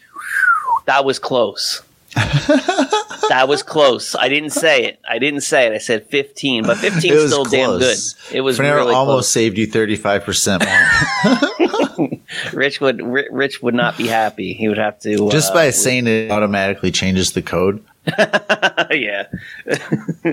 [0.87, 1.83] That was close.
[3.29, 4.14] that was close.
[4.14, 5.01] I didn't say it.
[5.09, 5.72] I didn't say it.
[5.72, 7.96] I said 15, but 15 It is still damn good.
[8.31, 9.29] It was really almost close.
[9.29, 10.64] saved you 35%
[12.01, 12.18] more.
[12.53, 14.55] Rich would Rich would not be happy.
[14.55, 17.85] He would have to Just uh, by saying it automatically changes the code.
[18.91, 19.27] yeah.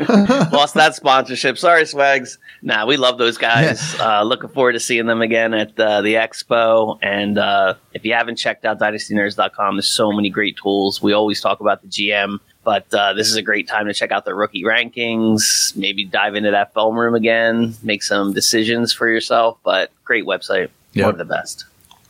[0.52, 1.58] Lost that sponsorship.
[1.58, 2.40] Sorry, Swags.
[2.64, 3.96] Nah, we love those guys.
[4.00, 6.98] Uh, looking forward to seeing them again at uh, the expo.
[7.02, 11.02] And uh, if you haven't checked out dynastynerds.com, there's so many great tools.
[11.02, 14.12] We always talk about the GM, but uh, this is a great time to check
[14.12, 19.08] out the rookie rankings, maybe dive into that film room again, make some decisions for
[19.08, 19.60] yourself.
[19.64, 20.70] But great website.
[20.94, 21.06] Yep.
[21.06, 21.66] One of the best.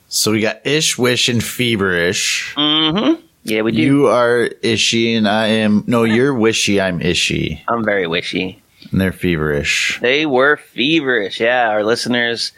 [0.08, 2.56] So we got Ish, Wish, and Feverish.
[2.56, 3.26] Mm-hmm.
[3.49, 3.81] Yeah, we do.
[3.81, 5.83] You are Ishy, and I am.
[5.88, 7.62] No, you're Wishy, I'm Ishy.
[7.67, 8.62] I'm very wishy.
[8.91, 9.99] And they're Feverish.
[10.01, 11.39] They were feverish.
[11.39, 12.51] Yeah, our listeners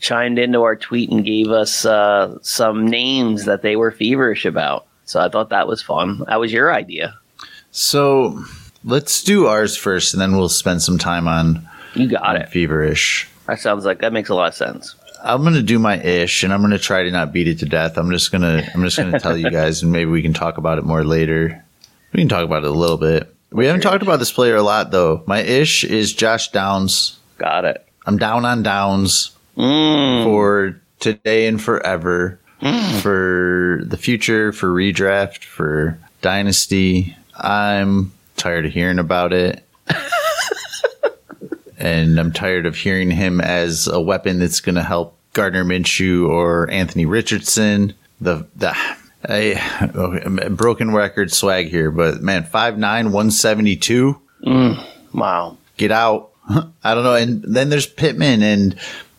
[0.00, 4.86] chimed into our tweet and gave us uh, some names that they were feverish about.
[5.06, 6.22] So I thought that was fun.
[6.28, 7.18] That was your idea.
[7.70, 8.42] So
[8.84, 12.48] let's do ours first, and then we'll spend some time on, You got on it.
[12.50, 13.28] Feverish.
[13.46, 14.94] That sounds like that makes a lot of sense.
[15.24, 17.96] I'm gonna do my ish, and I'm gonna try to not beat it to death.
[17.96, 20.78] I'm just gonna I'm just gonna tell you guys, and maybe we can talk about
[20.78, 21.64] it more later.
[22.12, 23.34] We can talk about it a little bit.
[23.50, 25.22] We haven't talked about this player a lot though.
[25.26, 27.18] My ish is Josh Downs.
[27.38, 27.86] Got it.
[28.06, 30.24] I'm down on Downs Mm.
[30.24, 32.40] for today and forever,
[33.02, 37.16] for the future, for redraft, for dynasty.
[37.36, 39.62] I'm tired of hearing about it.
[41.84, 46.28] and I'm tired of hearing him as a weapon that's going to help Gardner Minshew
[46.28, 47.92] or Anthony Richardson.
[48.20, 48.74] The the
[49.28, 55.56] I, okay, broken record swag here, but man, 5'9", 172 mm, Wow.
[55.76, 56.30] get out.
[56.84, 57.14] I don't know.
[57.14, 58.76] And then there's Pittman, and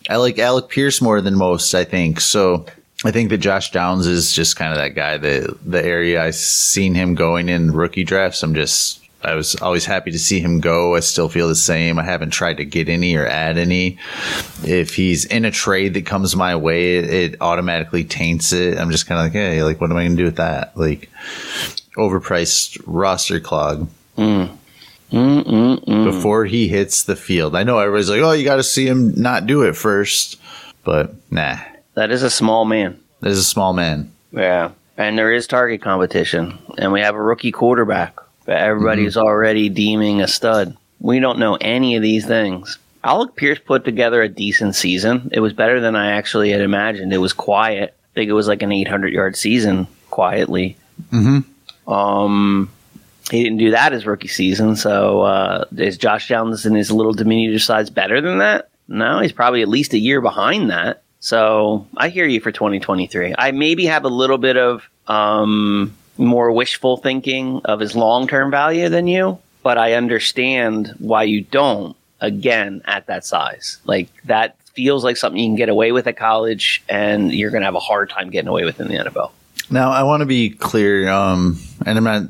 [0.10, 2.19] I like Alec Pierce more than most, I think.
[2.19, 2.65] So
[3.04, 6.30] I think that Josh Downs is just kind of that guy that the area I
[6.32, 8.43] seen him going in rookie drafts.
[8.43, 10.95] I'm just I was always happy to see him go.
[10.95, 11.99] I still feel the same.
[11.99, 13.97] I haven't tried to get any or add any.
[14.63, 18.77] If he's in a trade that comes my way, it, it automatically taints it.
[18.77, 20.77] I'm just kind of like, hey, like, what am I going to do with that?
[20.77, 21.09] Like,
[21.97, 23.89] overpriced roster clog.
[24.17, 24.55] Mm.
[25.11, 26.05] Mm, mm, mm.
[26.05, 27.55] Before he hits the field.
[27.55, 30.39] I know everybody's like, oh, you got to see him not do it first.
[30.83, 31.57] But nah.
[31.93, 32.99] That is a small man.
[33.21, 34.11] That is a small man.
[34.31, 34.71] Yeah.
[34.97, 36.57] And there is target competition.
[36.77, 39.27] And we have a rookie quarterback that everybody's mm-hmm.
[39.27, 40.75] already deeming a stud.
[40.99, 42.77] We don't know any of these things.
[43.03, 45.29] Alec Pierce put together a decent season.
[45.31, 47.13] It was better than I actually had imagined.
[47.13, 47.93] It was quiet.
[47.93, 50.75] I think it was like an 800 yard season quietly.
[51.12, 51.91] Mm-hmm.
[51.91, 52.71] Um,
[53.29, 54.75] he didn't do that his rookie season.
[54.75, 58.69] So uh, is Josh Downs in his little diminutive size better than that?
[58.88, 61.03] No, he's probably at least a year behind that.
[61.19, 63.36] So I hear you for 2023.
[63.38, 68.51] I maybe have a little bit of um, more wishful thinking of his long term
[68.51, 71.95] value than you, but I understand why you don't.
[72.21, 76.17] Again, at that size, like that feels like something you can get away with at
[76.17, 79.32] college, and you're going to have a hard time getting away with in the NFL.
[79.69, 82.23] Now, I want to be clear, um, and I'm not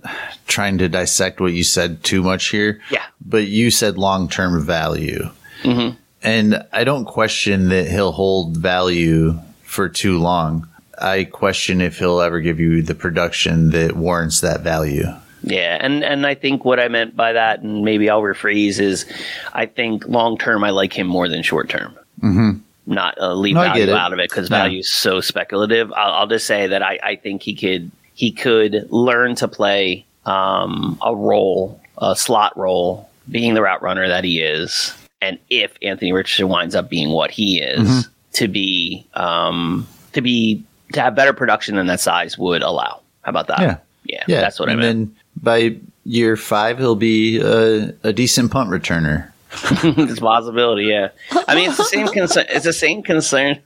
[0.48, 2.82] trying to dissect what you said too much here.
[2.90, 3.04] Yeah.
[3.24, 5.30] But you said long term value.
[5.64, 5.98] Mm-hmm.
[6.24, 10.68] And I don't question that he'll hold value for too long.
[11.00, 15.08] I question if he'll ever give you the production that warrants that value.
[15.46, 19.06] Yeah, and and I think what I meant by that, and maybe I'll rephrase, is
[19.54, 21.96] I think long term I like him more than short term.
[22.22, 22.60] Mm-hmm.
[22.88, 24.58] Not uh, leave no, value out of it because no.
[24.58, 25.92] value is so speculative.
[25.94, 30.06] I'll, I'll, just say that I, I think he could he could learn to play
[30.26, 35.78] um, a role, a slot role, being the route runner that he is, and if
[35.84, 38.12] Anthony Richardson winds up being what he is, mm-hmm.
[38.34, 40.64] to be um, to be
[40.96, 43.02] to have better production than that size would allow.
[43.22, 43.60] How about that?
[43.60, 44.42] Yeah, yeah, yeah.
[44.42, 44.98] That's what and I meant.
[44.98, 49.32] And then by year five, he'll be a, a decent punt returner.
[49.52, 50.86] it's a possibility.
[50.86, 51.10] Yeah,
[51.48, 52.46] I mean, it's the same concern.
[52.50, 53.62] It's the same concern.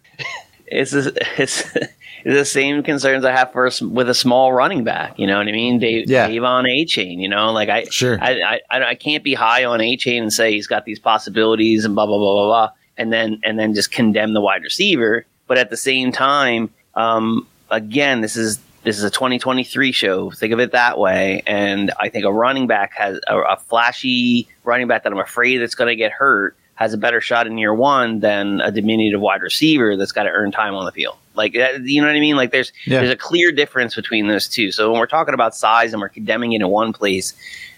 [0.67, 1.11] It's a,
[1.41, 5.17] it's it's the same concerns I have for with a small running back.
[5.17, 5.79] You know what I mean?
[5.79, 6.29] Dave, yeah.
[6.29, 7.19] De'Von Achane.
[7.19, 10.53] You know, like I sure I, I I can't be high on Achane and say
[10.53, 13.91] he's got these possibilities and blah blah blah blah blah, and then and then just
[13.91, 15.25] condemn the wide receiver.
[15.47, 20.31] But at the same time, um, again, this is this is a 2023 show.
[20.31, 21.43] Think of it that way.
[21.45, 25.57] And I think a running back has a, a flashy running back that I'm afraid
[25.57, 29.19] that's going to get hurt has a better shot in year one than a diminutive
[29.19, 31.17] wide receiver that's got to earn time on the field.
[31.35, 32.35] Like you know what I mean?
[32.35, 32.99] Like there's yeah.
[32.99, 34.71] there's a clear difference between those two.
[34.71, 37.33] So when we're talking about size and we're condemning it in one place,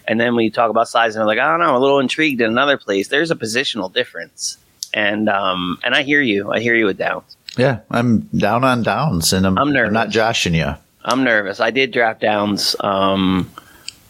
[0.08, 2.00] and then we talk about size and we're like, I don't know, I'm a little
[2.00, 3.08] intrigued in another place.
[3.08, 4.58] There's a positional difference,
[4.94, 6.52] and um and I hear you.
[6.52, 7.38] I hear you with Downs.
[7.58, 9.88] Yeah, I'm down on Downs, and I'm, I'm, nervous.
[9.88, 10.74] I'm not joshing you.
[11.04, 11.60] I'm nervous.
[11.60, 12.76] I did draft Downs.
[12.80, 13.50] Um,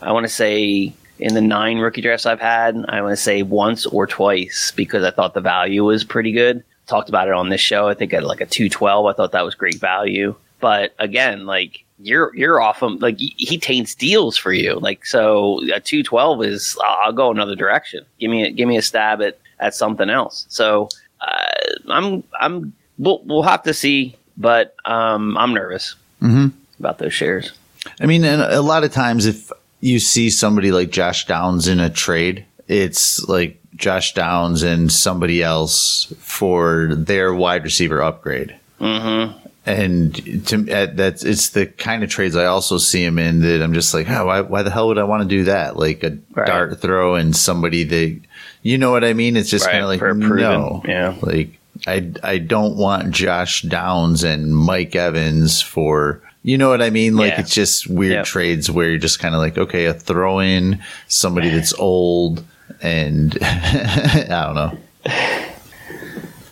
[0.01, 3.43] I want to say in the nine rookie drafts I've had, I want to say
[3.43, 6.63] once or twice because I thought the value was pretty good.
[6.87, 7.87] Talked about it on this show.
[7.87, 9.05] I think at like a two twelve.
[9.05, 10.35] I thought that was great value.
[10.59, 12.97] But again, like you're you're off him.
[12.97, 14.73] Like he taints deals for you.
[14.79, 18.05] Like so, a two twelve is I'll go another direction.
[18.19, 20.45] Give me a, give me a stab at at something else.
[20.49, 20.89] So
[21.21, 21.51] uh,
[21.87, 24.15] I'm I'm we'll we'll have to see.
[24.37, 26.47] But um, I'm nervous mm-hmm.
[26.79, 27.51] about those shares.
[27.99, 29.51] I mean, and a lot of times if
[29.81, 35.43] you see somebody like Josh Downs in a trade, it's like Josh Downs and somebody
[35.43, 38.55] else for their wide receiver upgrade.
[38.79, 39.37] Mm-hmm.
[39.63, 43.73] And to that's it's the kind of trades I also see him in that I'm
[43.73, 45.77] just like, oh, why, why the hell would I want to do that?
[45.77, 46.47] Like a right.
[46.47, 48.19] dart throw and somebody that,
[48.63, 49.37] you know what I mean?
[49.37, 49.73] It's just right.
[49.73, 55.61] kind of like no, yeah, like I I don't want Josh Downs and Mike Evans
[55.61, 57.15] for you know what I mean?
[57.15, 57.41] Like yeah.
[57.41, 58.25] it's just weird yep.
[58.25, 62.43] trades where you're just kind of like, okay, a throw in somebody that's old
[62.81, 64.77] and I don't know.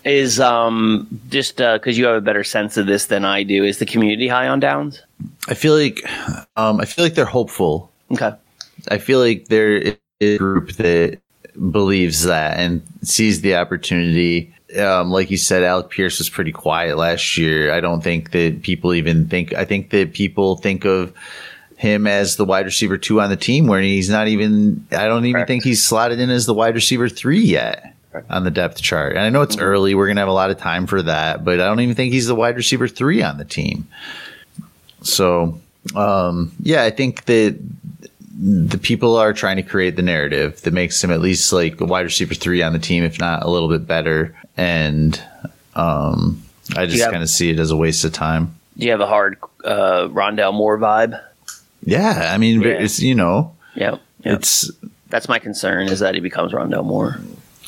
[0.04, 3.64] Is um just because uh, you have a better sense of this than I do,
[3.64, 5.02] is the community high on downs?
[5.48, 6.02] I feel like
[6.56, 7.90] um I feel like they're hopeful.
[8.12, 8.32] Okay.
[8.88, 11.18] I feel like they're a group that
[11.70, 16.96] believes that and sees the opportunity um, like you said, Alec Pierce was pretty quiet
[16.96, 17.72] last year.
[17.72, 19.54] I don't think that people even think.
[19.54, 21.12] I think that people think of
[21.76, 24.86] him as the wide receiver two on the team, where he's not even.
[24.92, 25.48] I don't even Correct.
[25.48, 27.94] think he's slotted in as the wide receiver three yet
[28.28, 29.12] on the depth chart.
[29.12, 29.64] And I know it's mm-hmm.
[29.64, 32.12] early; we're gonna have a lot of time for that, but I don't even think
[32.12, 33.88] he's the wide receiver three on the team.
[35.02, 35.58] So,
[35.94, 37.58] um, yeah, I think that
[38.42, 41.84] the people are trying to create the narrative that makes him at least like a
[41.84, 45.22] wide receiver three on the team, if not a little bit better and
[45.74, 46.42] um,
[46.76, 48.54] I just kind of see it as a waste of time.
[48.78, 51.20] Do you have a hard uh, Rondale Moore vibe?
[51.84, 52.68] Yeah, I mean, Yeah.
[52.82, 53.92] it's you know, yeah,
[54.24, 54.38] yep.
[54.38, 54.70] it's
[55.08, 57.20] That's my concern is that he becomes Rondale Moore.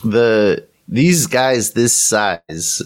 [0.04, 2.82] the these guys this size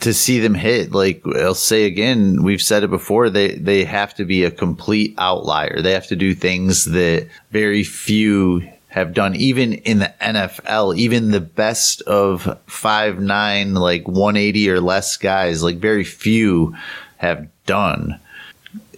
[0.00, 0.92] to see them hit.
[0.92, 5.14] Like I'll say again we've said it before they they have to be a complete
[5.18, 5.80] outlier.
[5.80, 11.30] They have to do things that very few have done even in the NFL even
[11.30, 16.74] the best of five nine like 180 or less guys like very few
[17.18, 18.18] have done.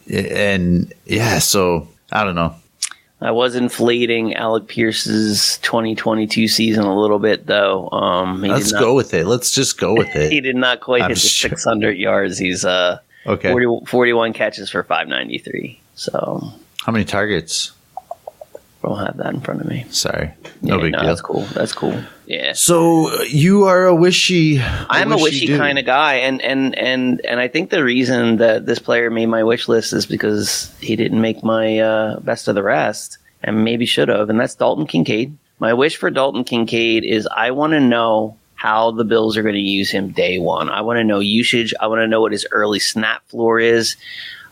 [0.09, 2.55] And yeah so I don't know
[3.21, 7.91] I was inflating Alec Pierce's 2022 season a little bit, though.
[7.91, 10.31] Um, let's not, go with it let's just go with it.
[10.39, 12.39] He did not quite I'm hit the 600 yards.
[12.39, 15.81] He's uh, okay 40, 41 catches for 593.
[15.95, 16.53] So
[16.85, 17.73] how many targets
[18.83, 19.85] I don't have that in front of me.
[19.91, 20.31] sorry
[20.63, 21.43] no Yeah, big no, deal That's cool.
[21.55, 22.01] That's cool.
[22.27, 22.53] Yeah.
[22.53, 24.61] So uh, you are a wishy.
[24.61, 28.67] I'm a wishy kind of guy, and and and and I think the reason that
[28.67, 32.55] this player made my wish list is because he didn't make my uh, best of
[32.55, 35.37] the rest, and maybe should have, and that's Dalton Kincaid.
[35.59, 39.55] My wish for Dalton Kincaid is I want to know how the Bills are going
[39.55, 40.69] to use him day one.
[40.69, 41.73] I want to know usage.
[41.81, 43.97] I want to know what his early snap floor is.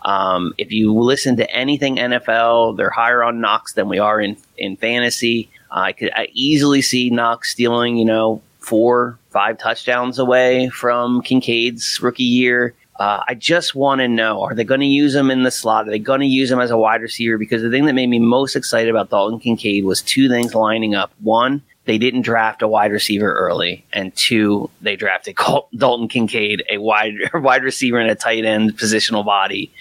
[0.07, 4.37] Um, if you listen to anything NFL, they're higher on Knox than we are in
[4.57, 5.51] in fantasy.
[5.71, 12.01] I could I easily see Knox stealing, you know, four, five touchdowns away from Kincaid's
[12.01, 12.73] rookie year.
[13.01, 15.89] Uh, I just want to know: Are they going to use him in the slot?
[15.89, 17.37] Are they going to use him as a wide receiver?
[17.37, 20.95] Because the thing that made me most excited about Dalton Kincaid was two things lining
[20.95, 21.13] up.
[21.21, 26.65] One, they didn't draft a wide receiver early, and two, they drafted Col- Dalton Kincaid,
[26.69, 29.73] a wide wide receiver and a tight end positional body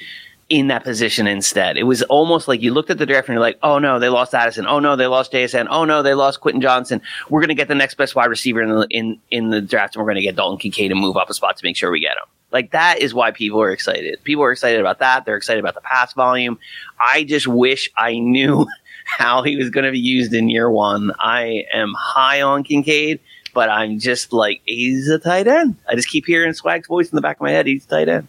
[0.47, 1.75] in that position instead.
[1.77, 4.09] It was almost like you looked at the draft and you're like, oh no, they
[4.09, 4.67] lost Addison.
[4.67, 5.67] Oh no, they lost JSN.
[5.69, 7.01] Oh no, they lost Quentin Johnston.
[7.29, 9.95] We're going to get the next best wide receiver in the, in, in the draft
[9.95, 11.89] and we're going to get Dalton Kincaid to move up a spot to make sure
[11.89, 12.25] we get him.
[12.51, 14.23] Like that is why people are excited.
[14.23, 15.25] People are excited about that.
[15.25, 16.59] They're excited about the pass volume.
[17.01, 18.67] I just wish I knew
[19.05, 21.11] how he was going to be used in year one.
[21.19, 23.19] I am high on Kincaid,
[23.53, 25.77] but I'm just like, he's a tight end.
[25.87, 27.67] I just keep hearing Swag's voice in the back of my head.
[27.67, 28.27] He's a tight end.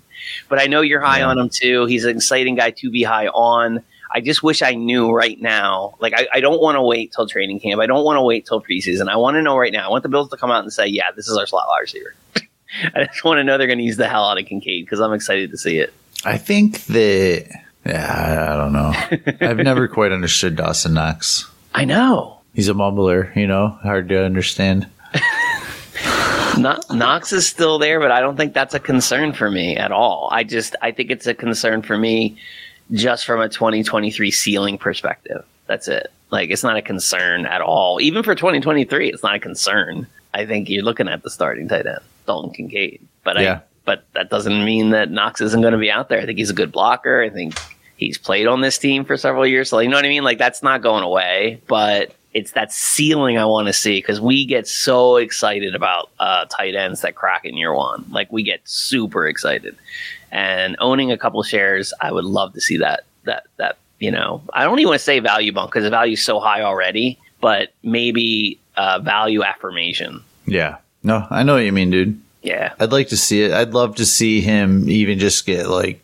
[0.49, 1.87] But I know you're high on him too.
[1.87, 3.83] He's an exciting guy to be high on.
[4.12, 5.97] I just wish I knew right now.
[5.99, 7.81] Like, I, I don't want to wait till training camp.
[7.81, 9.09] I don't want to wait till preseason.
[9.09, 9.89] I want to know right now.
[9.89, 11.81] I want the Bills to come out and say, yeah, this is our slot wide
[11.81, 12.15] receiver.
[12.95, 15.01] I just want to know they're going to use the hell out of Kincaid because
[15.01, 15.93] I'm excited to see it.
[16.25, 17.65] I think that.
[17.87, 19.46] Yeah, I, I don't know.
[19.49, 21.49] I've never quite understood Dawson Knox.
[21.75, 22.40] I know.
[22.55, 24.87] He's a mumbler, you know, hard to understand.
[26.59, 29.92] No- Knox is still there, but I don't think that's a concern for me at
[29.92, 30.31] all.
[30.33, 32.38] I just I think it's a concern for me
[32.92, 35.44] just from a 2023 ceiling perspective.
[35.66, 36.11] That's it.
[36.31, 38.01] Like it's not a concern at all.
[38.01, 40.07] Even for 2023, it's not a concern.
[40.33, 43.07] I think you're looking at the starting tight end, Dalton Kincaid.
[43.22, 43.57] But Yeah.
[43.57, 46.20] I but that doesn't mean that Knox isn't going to be out there.
[46.20, 47.22] I think he's a good blocker.
[47.22, 47.55] I think
[47.96, 49.70] he's played on this team for several years.
[49.70, 50.24] So you know what I mean?
[50.24, 54.44] Like that's not going away, but it's that ceiling I want to see because we
[54.44, 58.04] get so excited about uh, tight ends that crack in year one.
[58.11, 59.76] Like we get super excited,
[60.30, 63.04] and owning a couple shares, I would love to see that.
[63.24, 66.22] That that you know, I don't even want to say value bump because the value's
[66.22, 70.22] so high already, but maybe uh, value affirmation.
[70.46, 70.76] Yeah.
[71.02, 72.20] No, I know what you mean, dude.
[72.42, 73.52] Yeah, I'd like to see it.
[73.52, 76.00] I'd love to see him even just get like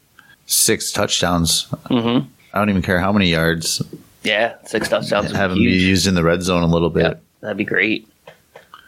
[0.52, 1.64] six touchdowns.
[1.86, 2.18] hmm
[2.54, 3.80] I don't even care how many yards.
[4.22, 5.32] yeah, six touchdowns.
[5.32, 7.02] Have him be be used in the red zone a little bit.
[7.04, 8.06] Yep, that'd be great.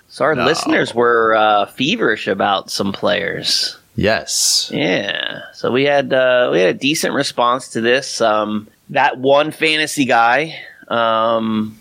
[0.09, 0.45] So our No.
[0.45, 3.79] listeners were uh, feverish about some players.
[3.97, 4.71] Yes.
[4.73, 5.43] Yeah.
[5.55, 8.21] So we had uh, we had a decent response to this.
[8.21, 10.57] Um, that one fantasy guy
[10.89, 11.79] um,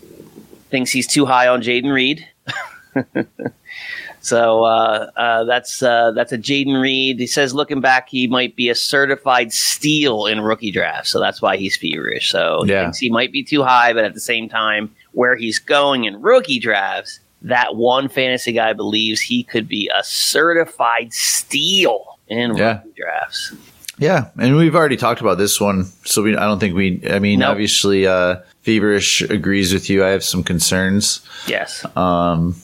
[0.70, 2.26] thinks he's too high on Jayden Reed.
[4.24, 7.18] so uh, uh, that's uh, that's a Jayden Reed.
[7.20, 11.06] He says looking back, he might be a certified steal in rookie draft.
[11.08, 12.30] So that's why he's feverish.
[12.30, 12.82] So he Yeah.
[12.84, 16.20] thinks he might be too high, but at the same time, where he's going in
[16.22, 22.78] rookie drafts, that one fantasy guy believes he could be a certified steal in Yeah.
[22.78, 23.52] rookie drafts.
[23.98, 26.34] Yeah, and we've already talked about this one, so we.
[26.36, 27.00] I don't think we.
[27.08, 27.50] I mean, Nope.
[27.50, 30.04] obviously, uh, Feverish agrees with you.
[30.04, 31.20] I have some concerns.
[31.46, 31.86] Yes.
[31.94, 32.56] Um,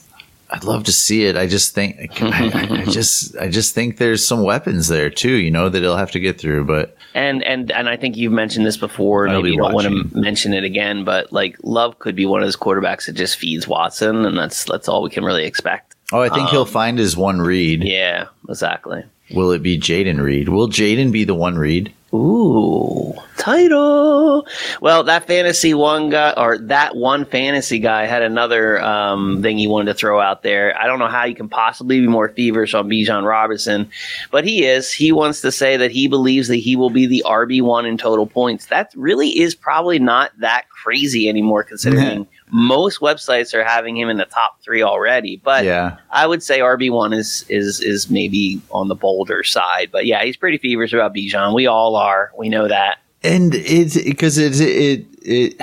[0.52, 1.36] I'd love to see it.
[1.36, 2.20] I just think.
[2.22, 3.36] I, I just.
[3.36, 5.34] I just think there's some weapons there too.
[5.34, 6.64] You know that he'll have to get through.
[6.64, 9.28] But And and and I think you've mentioned this before.
[9.28, 12.26] I'll Maybe be you don't want to mention it again, but like Love could be
[12.26, 15.44] one of those quarterbacks that just feeds Watson, and that's that's all we can really
[15.44, 15.94] expect.
[16.12, 17.84] oh, I think he'll um, find his one read.
[17.84, 19.04] Yeah, exactly.
[19.32, 20.48] Will it be Jayden Reed?
[20.48, 21.92] Will Jayden be the one Reed?
[22.12, 24.44] Ooh, title.
[24.80, 29.68] Well, that fantasy one guy, or that one fantasy guy, had another um, thing he
[29.68, 30.76] wanted to throw out there.
[30.76, 33.88] I don't know how you can possibly be more feverish on Bijan Robinson,
[34.32, 34.92] but he is.
[34.92, 37.96] He wants to say that he believes that he will be the RB one in
[37.96, 38.66] total points.
[38.66, 44.16] That really is probably not that crazy anymore, considering most websites are having him in
[44.16, 45.40] the top three already.
[45.42, 45.96] But Yeah.
[46.10, 49.90] I would say RB one is is is maybe on the bolder side.
[49.92, 51.54] But yeah, he's pretty feverish about Bijan.
[51.54, 52.32] We all are.
[52.36, 52.98] We know that.
[53.22, 55.54] And it's because it's it it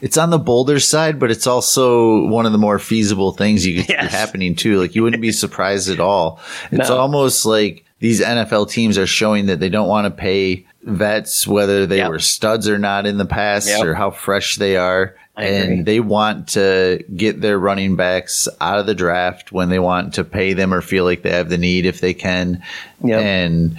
[0.00, 3.76] it's on the bolder side, but it's also one of the more feasible things you
[3.76, 4.10] could see Yes.
[4.12, 4.80] happening too.
[4.80, 6.40] Like you wouldn't be surprised at all.
[6.72, 6.98] It's No.
[6.98, 11.86] almost like these NFL teams are showing that they don't want to pay vets whether
[11.86, 12.10] they Yep.
[12.10, 13.84] were studs or not in the past Yep.
[13.86, 15.14] or how fresh they are.
[15.36, 15.76] I agree.
[15.76, 20.12] and they want to get their running backs out of the draft when they want
[20.14, 22.60] to pay them or feel like they have the need if they can.
[23.02, 23.20] Yep.
[23.22, 23.78] And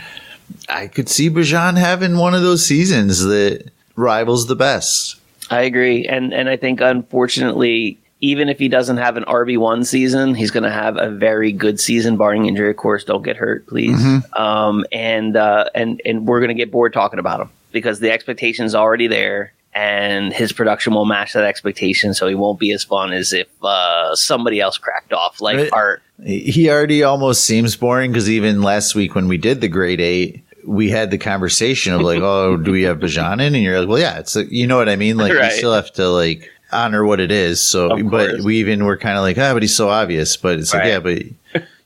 [0.70, 5.18] I could see Bijan having one of those seasons that rivals the best.
[5.52, 9.84] I agree, and and I think unfortunately, even if he doesn't have an RB one
[9.84, 12.70] season, he's going to have a very good season, barring injury.
[12.72, 14.02] Of course, don't get hurt, please.
[14.32, 18.12] Um, and uh, and and we're going to get bored talking about him because the
[18.12, 19.52] expectation's already there.
[19.76, 23.48] And his production will match that expectation, so he won't be as fun as if
[23.64, 25.70] uh, somebody else cracked off, like Right.
[25.74, 26.04] Art.
[26.24, 30.44] He already almost seems boring because even last week when we did the grade eight,
[30.66, 33.56] we had the conversation of like, oh, do we have Bijan in?
[33.56, 35.18] And you're like, well, yeah, it's like, you know what I mean?
[35.18, 35.52] Like, Right.
[35.52, 37.62] you still have to like honor what it is.
[37.62, 40.36] So, but we even were kind of like, ah, but he's so obvious.
[40.38, 41.22] But it's like, yeah, but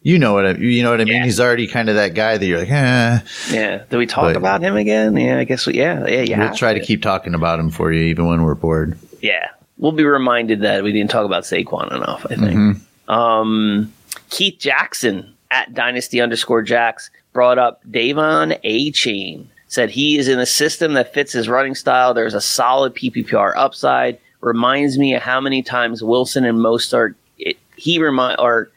[0.01, 1.15] you know what I, you know what I mean?
[1.15, 1.23] Yeah.
[1.25, 3.19] He's already kind of that guy that you're like, eh.
[3.51, 3.83] Yeah.
[3.89, 5.15] Do we talk But- about him again?
[5.17, 5.73] Yeah, I guess we.
[5.73, 6.39] Yeah, yeah, yeah.
[6.39, 8.97] We'll try to keep talking about him for you, even when we're bored.
[9.21, 12.25] Yeah, we'll be reminded that we didn't talk about Saquon enough.
[12.29, 12.41] I think.
[12.57, 13.11] Mm-hmm.
[13.11, 13.93] Um,
[14.29, 19.45] Keith Jackson at Dynasty underscore Jacks brought up De'Von Achane.
[19.69, 22.13] Said he is in a system that fits his running style.
[22.13, 24.17] There's a solid PPR upside.
[24.41, 27.15] Reminds me of how many times Wilson and Mostert.
[27.39, 28.69] It, he remind or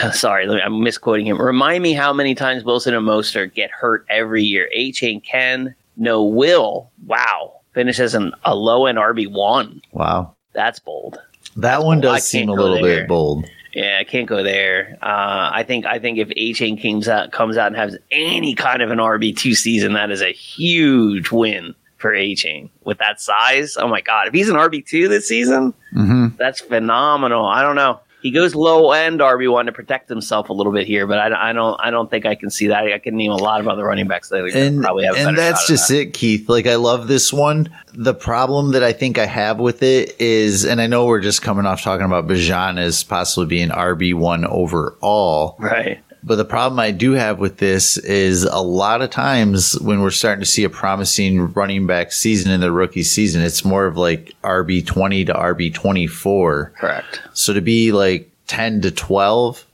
[0.12, 1.40] sorry, me- I'm misquoting him.
[1.40, 4.68] Remind me how many times Wilson and Mostert get hurt every year.
[4.76, 6.90] Achane can, no will.
[7.06, 9.82] Wow, finishes an, a low end RB one.
[9.92, 10.34] Wow.
[10.52, 11.18] That's bold.
[11.56, 12.14] That one bold.
[12.14, 13.00] Does seem a little there.
[13.00, 13.46] bit bold.
[13.74, 14.96] Yeah, I can't go there.
[15.02, 18.82] Uh, I think I think if Achane comes out comes out and has any kind
[18.82, 21.74] of an RB two season, that is a huge win
[22.04, 23.78] for Achane with that size.
[23.78, 27.46] Oh my god, if he's an RB two this season, hmm that's phenomenal.
[27.46, 28.00] I don't know.
[28.20, 31.50] He goes low end RB one to protect himself a little bit here, but I,
[31.50, 32.84] I don't I don't think I can see that.
[32.84, 35.16] I can name a lot of other running backs that and probably have.
[35.16, 35.98] And that's just that.
[35.98, 36.46] it, Keith.
[36.46, 37.74] Like I love this one.
[37.94, 41.40] The problem that I think I have with it is, and I know we're just
[41.40, 46.02] coming off talking about Bijan as possibly being RB one overall, right.
[46.24, 50.10] But the problem I do have with this is a lot of times when we're
[50.10, 53.96] starting to see a promising running back season in the rookie season, it's more of
[53.96, 56.72] like RB twenty to RB twenty four.
[56.78, 57.20] Correct.
[57.34, 59.64] So to be like 10 to 12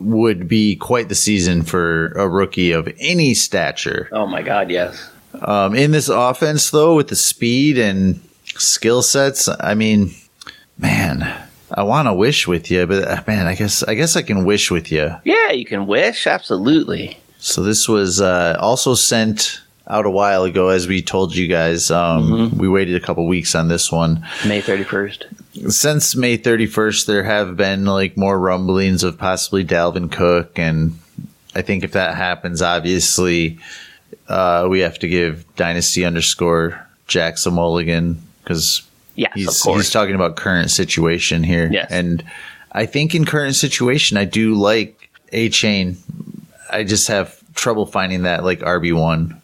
[0.00, 4.08] would be quite the season for a rookie of any stature.
[4.12, 5.10] Oh my god, yes.
[5.40, 10.14] Um, in this offense, though, with the speed and skill sets, I mean,
[10.78, 14.22] man, I want to wish with you, but uh, man, I guess I guess I
[14.22, 15.14] can wish with you.
[15.24, 17.18] Yeah, you can wish absolutely.
[17.38, 21.90] So this was uh, also sent out a while ago, as we told you guys.
[21.90, 24.26] Um, We waited a couple weeks on this one.
[24.46, 25.26] May thirty first.
[25.68, 30.58] since May 31st, there have been like more rumblings of possibly Dalvin Cook.
[30.58, 30.98] And
[31.54, 33.58] I think if that happens, obviously,
[34.28, 38.82] uh, we have to give Dynasty underscore Jackson Mulligan because
[39.16, 39.82] Yes, he's, of course.
[39.82, 41.68] he's talking about current situation here.
[41.72, 41.90] Yes.
[41.90, 42.22] And
[42.72, 45.96] I think in current situation, I do like Achane.
[46.70, 49.40] I just have trouble finding that like RB1.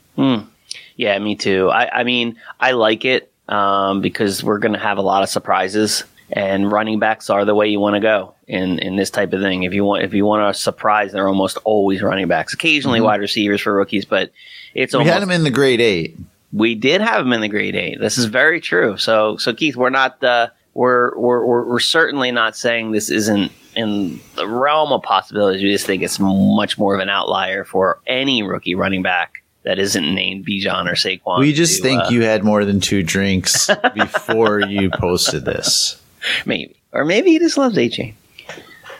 [0.96, 1.68] Yeah, me too.
[1.70, 5.28] I, I mean, I like it um, because we're going to have a lot of
[5.30, 9.32] surprises, and running backs are the way you want to go in in this type
[9.32, 9.62] of thing.
[9.64, 12.52] If you want, if you want a surprise, they're almost always running backs.
[12.54, 14.30] Occasionally wide receivers for rookies, but
[14.74, 15.12] it's We almost.
[15.14, 16.16] had him in the grade eight.
[16.52, 18.00] We did have him in the grade eight.
[18.00, 18.96] This is very true.
[18.96, 23.52] So, so Keith, we're not uh, we're, we're we're we're certainly not saying this isn't
[23.74, 25.62] in the realm of possibilities.
[25.62, 29.78] We just think it's much more of an outlier for any rookie running back that
[29.78, 31.38] isn't named Bijan or Saquon.
[31.38, 36.00] We just to, think uh, you had more than two drinks before you posted this.
[36.44, 38.14] maybe, or maybe he just loves Achane.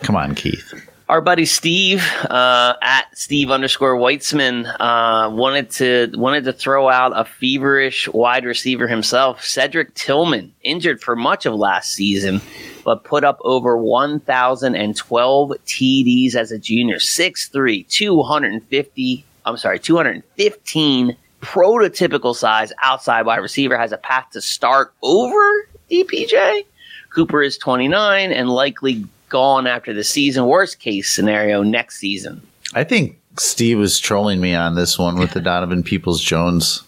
[0.03, 0.73] Come on, Keith.
[1.13, 7.13] Our buddy Steve uh, at Steve underscore Weitzman uh, wanted to wanted to throw out
[7.15, 12.41] a feverish wide receiver himself, Cedric Tillman, injured for much of last season.
[12.87, 16.97] but put up over 1,012 TDs as a junior.
[16.97, 24.95] 6'3, 250, I'm sorry, 215 prototypical size outside wide receiver has a path to start
[25.03, 26.65] over DPJ.
[27.11, 30.47] Cooper is 29 and likely gone after the season.
[30.47, 32.41] Worst case scenario next season.
[32.75, 36.83] I think Steve was trolling me on this one with the Donovan Peoples Jones.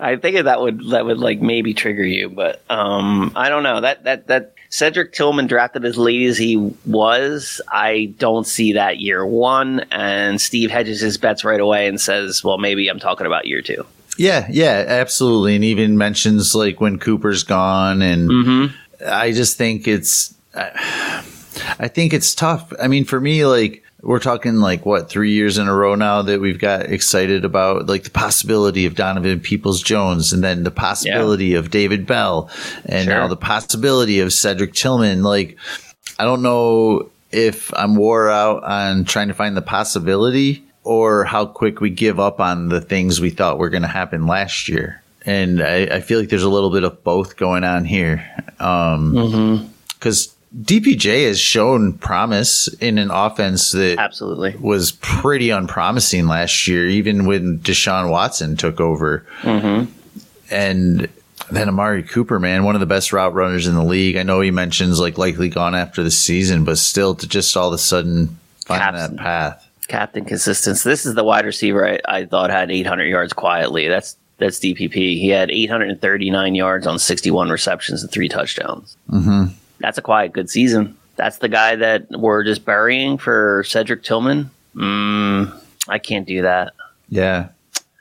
[0.00, 3.80] I think that would that would like maybe trigger you, but um, I don't know
[3.82, 7.60] that that that Cedric Tillman drafted as late as he was.
[7.70, 12.42] I don't see that year one, and Steve hedges his bets right away and says,
[12.42, 13.86] "Well, maybe I'm talking about year two.
[14.18, 18.76] Yeah, yeah, absolutely, and even mentions like when Cooper's gone, and Mm-hmm.
[19.08, 20.70] I just think it's, I
[21.88, 22.72] think it's tough.
[22.80, 26.22] I mean, for me, like we're talking like what three years in a row now
[26.22, 30.70] that we've got excited about like the possibility of Donovan Peoples Jones, and then the
[30.70, 32.50] possibility of David Bell,
[32.86, 33.14] and Sure.
[33.14, 35.22] now the possibility of Cedric Tillman.
[35.22, 35.58] Like,
[36.18, 41.44] I don't know if I'm wore out on trying to find the possibility or how
[41.46, 45.02] quick we give up on the things we thought were going to happen last year.
[45.26, 48.26] And I, I feel like there's a little bit of both going on here.
[48.58, 54.56] Um, because DPJ has shown promise in an offense that Absolutely.
[54.56, 59.24] was pretty unpromising last year, even when Deshaun Watson took over.
[60.50, 61.08] And
[61.50, 64.16] then Amari Cooper, man, one of the best route runners in the league.
[64.16, 67.68] I know he mentions like likely gone after the season, but still to just all
[67.68, 68.36] of a sudden
[68.66, 69.66] find that path.
[69.86, 70.88] Captain consistency.
[70.88, 73.88] This is the wide receiver I, I thought had 800 yards quietly.
[73.88, 74.94] That's that's DPJ.
[74.94, 78.96] He had 839 yards on 61 receptions and three touchdowns.
[79.10, 79.52] Mm-hmm.
[79.80, 80.96] That's a quiet good season.
[81.16, 84.50] That's the guy that we're just burying for Cedric Tillman.
[84.74, 86.72] Mm, I can't do that.
[87.08, 87.48] Yeah.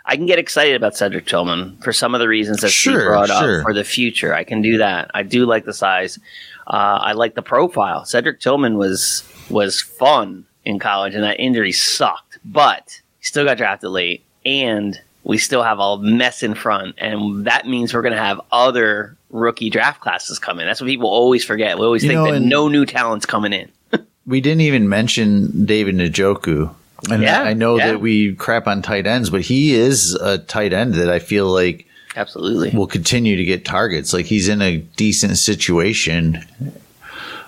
[0.05, 3.27] I can get excited about Cedric Tillman for some of the reasons that Steve brought
[3.27, 3.59] sure.
[3.59, 4.33] up for the future.
[4.33, 5.11] I can do that.
[5.13, 6.17] I do like the size.
[6.65, 8.05] Uh, I like the profile.
[8.05, 12.39] Cedric Tillman was was fun in college, and that injury sucked.
[12.43, 17.45] But he still got drafted late, and we still have a mess in front, and
[17.45, 20.65] that means we're going to have other rookie draft classes coming.
[20.65, 21.77] That's what people always forget.
[21.77, 23.69] We always You think know, that no new talent's coming in.
[24.25, 26.69] We didn't even mention David Njoku.
[27.09, 27.87] And Yeah, I know yeah.
[27.93, 31.47] that we crap on tight ends, but he is a tight end that I feel
[31.47, 32.69] like Absolutely.
[32.77, 34.13] will continue to get targets.
[34.13, 36.45] Like he's in a decent situation.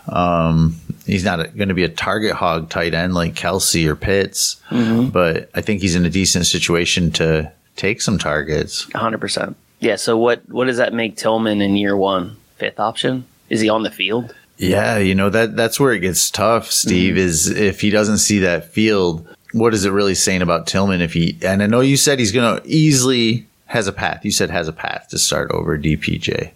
[0.08, 4.56] Um, he's not going to be a target hog tight end like Kelce or Pitts,
[4.72, 5.10] Mm-hmm.
[5.10, 7.52] but I think he's in a decent situation to
[7.82, 8.90] take some targets.
[8.94, 9.58] hundred percent.
[9.80, 9.96] Yeah.
[9.96, 12.38] So what what does that make Tillman in year one?
[12.58, 13.26] Fifth option?
[13.50, 14.36] Is he on the field?
[14.58, 16.66] Yeah, you know that that's where it gets tough.
[16.66, 16.90] Mm-hmm.
[16.90, 21.02] Steve is if he doesn't see that field, what is it really saying about Tillman?
[21.02, 24.24] If he and I know you said he's going to easily has a path.
[24.24, 26.52] You said has a path to start over DPJ.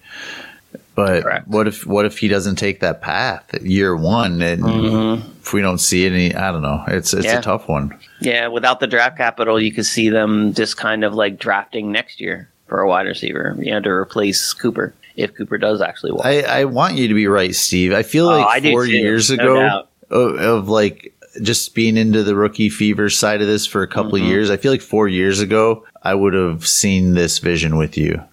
[0.95, 1.47] But Correct.
[1.49, 5.79] what if what if he doesn't take that path year one and if we don't
[5.79, 6.83] see any I don't know.
[6.87, 7.39] It's it's Yeah.
[7.39, 7.93] a tough one.
[8.21, 8.47] Yeah.
[8.47, 12.49] Without the draft capital, you could see them just kind of like drafting next year
[12.67, 16.25] for a wide receiver, you know, to replace Cooper if Cooper does actually walk.
[16.25, 17.93] I, I want you to be right, Steve.
[17.93, 22.35] I feel Oh, like four years no ago of, of like just being into the
[22.35, 24.27] rookie fever side of this for a couple Mm-hmm.
[24.29, 24.49] years.
[24.49, 28.23] I feel like four years ago I would have seen this vision with you.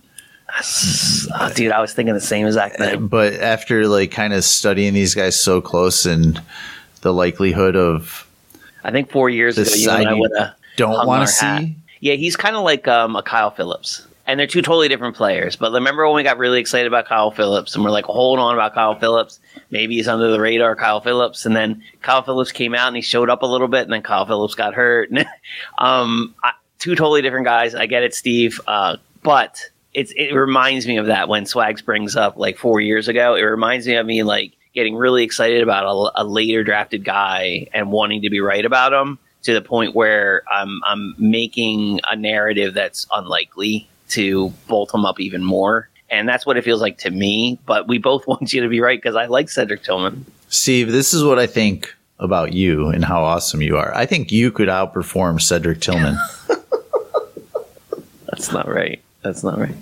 [0.55, 3.07] Oh, dude, I was thinking the same exact thing.
[3.07, 6.41] But after like kind of studying these guys so close and
[7.01, 8.29] the likelihood of
[8.85, 11.61] I think four years ago, you and I would have don't want to hat.
[11.63, 11.77] see.
[12.01, 14.07] Yeah, he's kind of like um, a Kyle Phillips.
[14.25, 15.57] And they're two totally different players.
[15.57, 18.55] But remember when we got really excited about Kyle Phillips and we're like, hold on
[18.55, 19.41] about Kyle Phillips.
[19.71, 21.45] Maybe he's under the radar, Kyle Phillips.
[21.45, 24.03] And then Kyle Phillips came out and he showed up a little bit and then
[24.03, 25.11] Kyle Phillips got hurt.
[25.79, 27.75] um, I, two totally different guys.
[27.75, 28.61] I get it, Steve.
[28.67, 33.09] Uh, but it's, it reminds me of that when Swags brings up like four years
[33.09, 33.35] ago.
[33.35, 37.69] It reminds me of me like getting really excited about a, a later drafted guy
[37.75, 42.17] and wanting to be right about him to the point where I'm I'm making a
[42.17, 45.89] narrative that's unlikely to bolt him up even more.
[46.11, 47.59] And that's what it feels like to me.
[47.67, 50.27] But we both want you to be right because I like Cedric Tillman.
[50.49, 53.95] Steve, this is what I think about you and how awesome you are.
[53.95, 56.17] I think you could outperform Cedric Tillman.
[58.27, 59.03] That's not right.
[59.23, 59.75] That's not right.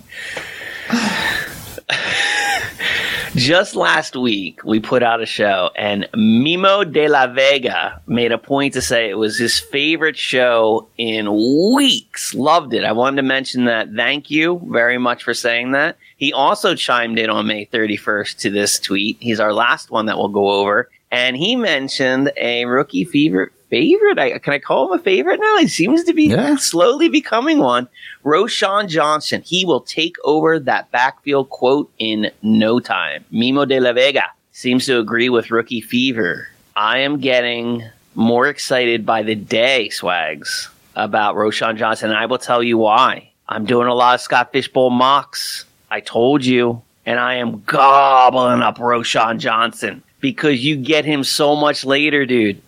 [3.35, 8.37] Just last week, we put out a show, and Mimo de la Vega made a
[8.37, 11.33] point to say it was his favorite show in
[11.73, 12.33] weeks.
[12.33, 12.83] Loved it.
[12.83, 13.87] I wanted to mention that.
[13.95, 15.95] Thank you very much for saying that.
[16.17, 19.15] He also chimed in on May 31st to this tweet.
[19.21, 20.89] He's our last one that we'll go over.
[21.09, 23.53] And he mentioned a rookie favorite.
[23.71, 24.19] Favorite?
[24.19, 25.57] I, can I call him a favorite now?
[25.57, 26.57] He seems to be Yeah.
[26.57, 27.87] slowly becoming one.
[28.23, 29.41] Roschon Johnson.
[29.43, 33.25] He will take over that backfield quote in no time.
[33.33, 34.25] Mimo de la Vega.
[34.51, 36.49] seems to agree with Rookie Fever.
[36.75, 42.09] I am getting more excited by the day, Swags, about Roschon Johnson.
[42.09, 43.29] And I will tell you why.
[43.47, 45.63] I'm doing a lot of Scott Fish Bowl mocks.
[45.89, 46.81] I told you.
[47.05, 52.61] And I am gobbling up Roschon Johnson because you get him so much later, dude.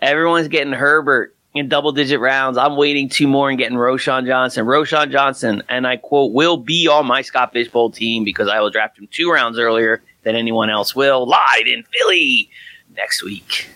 [0.00, 2.56] Everyone's getting Herbert in double digit rounds.
[2.56, 4.66] I'm waiting two more and getting Roschon Johnson.
[4.66, 8.60] Roschon Johnson, and I quote, will be on my Scott Fish Bowl team because I
[8.60, 11.26] will draft him two rounds earlier than anyone else will.
[11.26, 12.50] Live in Philly
[12.96, 13.68] next week.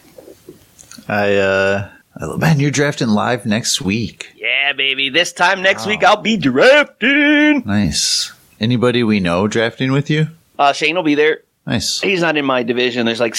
[1.08, 1.90] I uh
[2.38, 4.32] man, you're drafting live next week.
[4.36, 5.10] Yeah, baby.
[5.10, 5.90] This time next wow.
[5.90, 7.62] week I'll be drafting.
[7.66, 8.32] Nice.
[8.60, 10.28] Anybody we know drafting with you?
[10.58, 11.42] Uh Shane will be there.
[11.66, 12.00] Nice.
[12.00, 13.04] He's not in my division.
[13.04, 13.34] There's like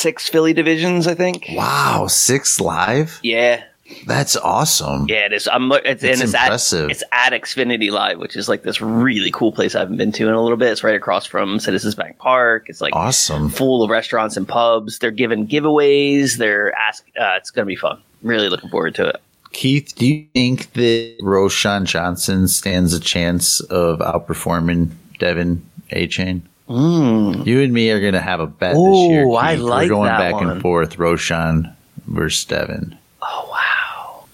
[0.00, 1.46] six Philly divisions, I think.
[1.52, 3.18] Wow, six live?
[3.22, 3.64] Yeah.
[4.06, 5.06] That's awesome.
[5.08, 5.48] Yeah, it is.
[5.48, 5.70] I'm.
[5.72, 6.84] It's, and it's impressive.
[6.84, 10.12] At, it's at Xfinity Live, which is like this really cool place I haven't been
[10.12, 10.70] to in a little bit.
[10.70, 12.66] It's right across from Citizens Bank Park.
[12.68, 15.00] It's like awesome, full of restaurants and pubs.
[15.00, 16.36] They're giving giveaways.
[16.36, 17.04] They're ask.
[17.20, 18.00] Uh, it's gonna be fun.
[18.22, 19.20] Really looking forward to it.
[19.52, 26.42] Keith, do you think that Roschon Johnson stands a chance of outperforming Devin Achane?
[26.70, 27.44] Mm.
[27.46, 29.24] You and me are going to have a bet Ooh, this year.
[29.26, 29.36] Keith.
[29.36, 30.50] I like We're going that back one.
[30.50, 31.74] and forth, Roschon
[32.06, 32.96] versus Devin.
[33.22, 34.24] Oh wow!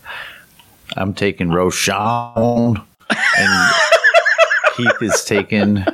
[0.97, 2.77] I'm taking Roschon,
[3.39, 3.75] and
[4.77, 5.85] Keith is taking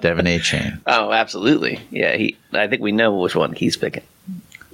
[0.00, 1.80] Devin chain Oh, absolutely.
[1.90, 2.36] Yeah, he.
[2.52, 4.02] I think we know which one he's picking.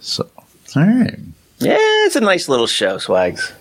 [0.00, 0.28] So,
[0.76, 1.18] all right.
[1.58, 3.52] Yeah, it's a nice little show, Swags.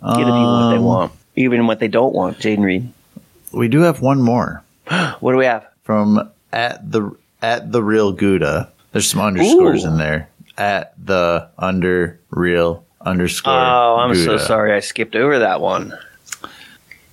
[0.00, 2.38] Give the people what they Um, want, even what they don't want.
[2.38, 2.92] Jayden Reed.
[3.52, 4.62] We do have one more
[5.20, 5.66] What do we have?
[5.82, 8.70] from at the at the real Gouda.
[8.92, 9.88] There's some underscores Ooh.
[9.88, 10.28] in there.
[10.58, 13.54] At the under real underscore.
[13.54, 14.72] Oh, I'm so sorry.
[14.72, 15.98] I skipped over that one.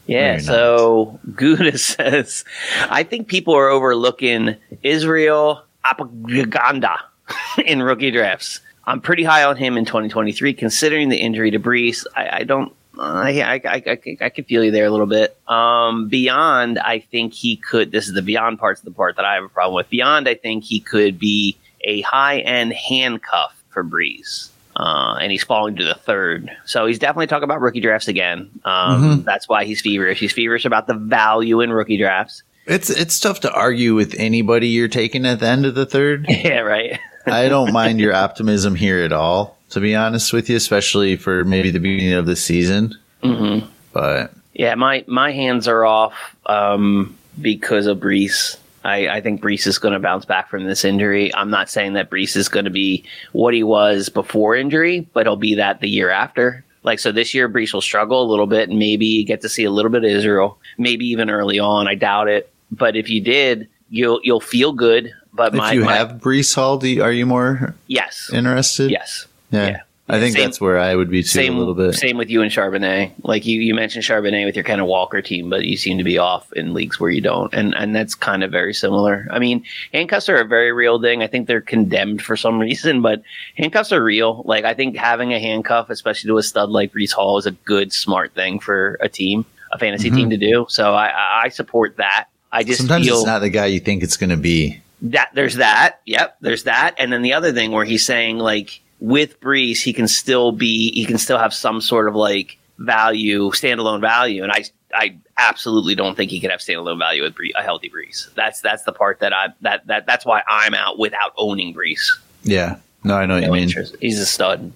[0.08, 2.44] Yeah, so Gouda says,
[2.90, 6.98] I think people are overlooking Israel Abanikanda
[7.66, 8.60] in rookie drafts.
[8.86, 12.08] I'm pretty high on him in 2023, considering the injury to Breece.
[12.16, 12.74] I, I don't.
[13.00, 15.38] I, I, I, I, I can feel you there a little bit.
[15.48, 17.92] Um, beyond, I think he could.
[17.92, 19.90] This is the beyond parts of the part that I have a problem with.
[19.90, 24.50] Beyond, I think he could be a high end handcuff for Breece.
[24.76, 26.50] Uh, and he's falling to the third.
[26.66, 28.50] So he's definitely talking about rookie drafts again.
[28.64, 30.20] Um, That's why he's feverish.
[30.20, 32.44] He's feverish about the value in rookie drafts.
[32.66, 36.28] It's it's tough to argue with anybody you're taking at the end of the third.
[36.30, 37.00] Yeah, right.
[37.26, 41.44] I don't mind your optimism here at all, to be honest with you, especially for
[41.46, 42.96] maybe the beginning of the season.
[43.24, 43.60] hmm
[43.94, 48.58] But Yeah, my my hands are off um, because of Breece.
[48.84, 51.36] I, I think Breece is going to bounce back from this injury.
[51.36, 53.04] I'm not saying that Breece is going to be
[53.34, 56.64] what he was before injury, but he'll be that the year after.
[56.84, 59.66] Like so, this year Breece will struggle a little bit, and maybe get to see
[59.66, 61.90] a little bit of Israel, maybe even early on.
[61.90, 65.14] I doubt it, but if you did, you'll you'll feel good.
[65.34, 68.90] But if my, you my- have Breece Hall, do you, are you more yes, interested?
[68.92, 69.68] yes, Yeah.
[69.70, 69.80] yeah.
[70.12, 71.94] I think Same- that's where I would be too same a little bit.
[71.94, 73.12] Same with you and Charbonnet.
[73.22, 76.04] Like you, you mentioned Charbonnet with your kind of Walker team, but you seem to
[76.04, 79.28] be off in leagues where you don't, and and that's kind of very similar.
[79.30, 81.22] I mean, handcuffs are a very real thing.
[81.22, 83.22] I think they're condemned for some reason, but
[83.56, 84.42] handcuffs are real.
[84.48, 87.52] Like I think having a handcuff, especially to a stud like Breece Hall, is a
[87.52, 90.16] good, smart thing for a team, a fantasy Mhm.
[90.16, 90.66] team to do.
[90.70, 92.26] So I, I- I support that.
[92.52, 94.82] I just Sometimes feel it's not the guy you think it's going to be.
[95.04, 96.02] that there's that.
[96.08, 96.96] Yep, there's that.
[96.98, 100.92] And then the other thing where he's saying like with Breece, he can still be
[100.92, 104.44] he can still have some sort of like value, standalone value.
[104.44, 107.90] And I I absolutely don't think he could have standalone value with Bree, a healthy
[107.90, 108.34] Breece.
[108.36, 112.20] That's that's the part that I that that that's why I'm out without owning Breece.
[112.44, 112.78] Yeah.
[113.04, 113.64] No, I know what No you mean.
[113.64, 113.96] interest.
[114.02, 114.74] He's a stud.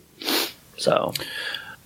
[0.78, 1.14] So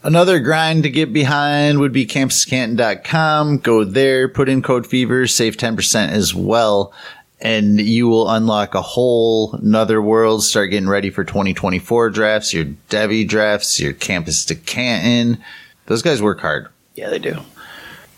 [0.03, 3.57] Another grind to get behind would be campus2canton.com.
[3.57, 6.93] Go there, put in code fever, save 10% as well.
[7.39, 10.43] And you will unlock a whole another world.
[10.43, 15.43] Start getting ready for 2024 drafts, your devy drafts, your campus to Canton.
[15.85, 16.67] Those guys work hard.
[16.95, 17.35] yeah, they do.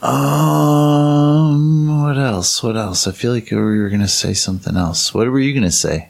[0.02, 2.64] Um, what else?
[2.64, 3.08] What else?
[3.08, 5.14] I feel like we were going to say something else.
[5.14, 6.10] What were you going to say?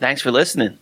[0.00, 0.78] Thanks for listening.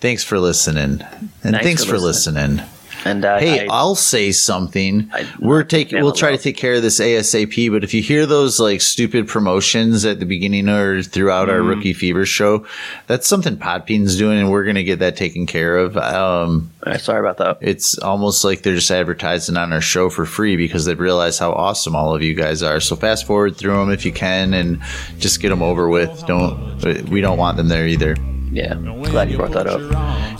[0.00, 1.00] Thanks for listening.
[1.00, 2.60] And Thanks thanks, for for listening.
[3.06, 5.08] And uh, Hey, I- will say something.
[5.12, 6.02] I- We're taking.
[6.02, 7.70] We'll try to take care of this ASAP.
[7.70, 11.68] But if you hear those like stupid promotions at the beginning or throughout our Mm-hmm.
[11.68, 12.66] Rookie Fever show,
[13.06, 15.96] that's something Podbean's doing, and we're gonna get that taken care of.
[15.96, 17.58] Um, sorry about that.
[17.60, 21.52] it's almost like they're just advertising on our show for free because they realize how
[21.52, 22.80] awesome all of you guys are.
[22.80, 24.80] So fast forward through them if you can, and
[25.18, 26.24] just get them over with.
[26.26, 27.08] Don't.
[27.08, 28.16] We don't want them there either.
[28.50, 29.80] Yeah, glad you brought that up.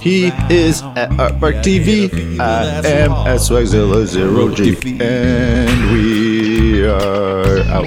[0.00, 2.38] He is at Aardvark TV.
[2.40, 7.86] I am at Swagzilla Zero G, and we are out.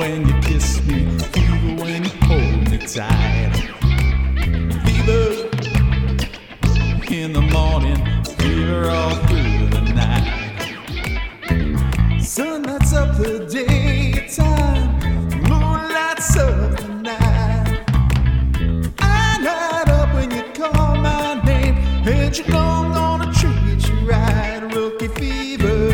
[22.32, 25.90] You know I'm gonna treat you right, rookie fever?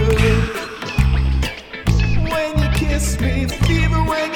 [2.30, 4.35] When you kiss me, fever when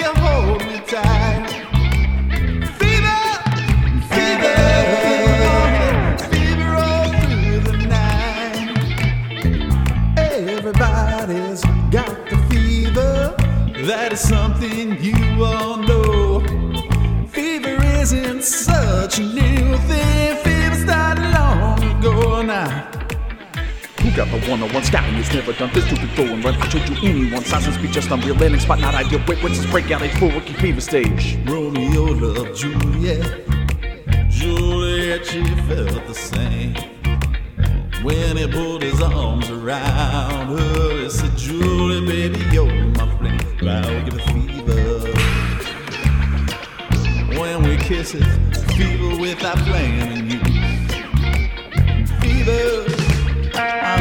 [24.09, 26.89] Who got the one-on-one scouting who's never done this to before and run I showed
[26.89, 30.01] you anyone size and speed just unreal landing spot not ideal wait what's this breakout
[30.01, 33.47] age full rookie fever stage Romeo loved Juliet.
[34.27, 36.73] Juliet, she felt the same.
[38.03, 43.39] When he put his arms around her, he said, Julie, baby, you're my flame.
[43.69, 45.11] I'll give it fever.
[47.39, 48.23] When we kiss it,
[48.75, 50.39] fever without planning you.
[52.21, 52.98] Fever,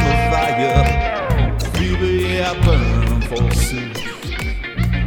[0.09, 1.59] A.
[1.77, 3.51] Fever, yeah, I burn for.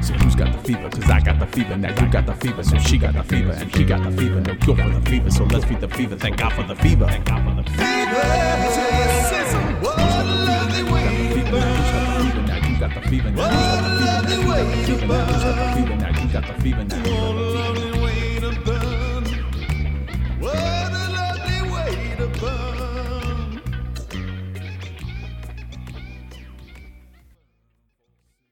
[0.03, 0.89] So who's got the fever?
[0.91, 3.53] Cause I got the fever, now you got the fever, so she got the fever,
[3.53, 6.17] and he got the fever, no cure for the fever, so let's feed the fever,
[6.17, 7.07] thank God for the fever.
[7.07, 7.83] Thank God for the fever.
[7.83, 8.13] Fever,
[12.47, 15.57] now who's got the fever, now got the fever, now got the fever, now got
[15.57, 17.82] the fever, now you got the fever, now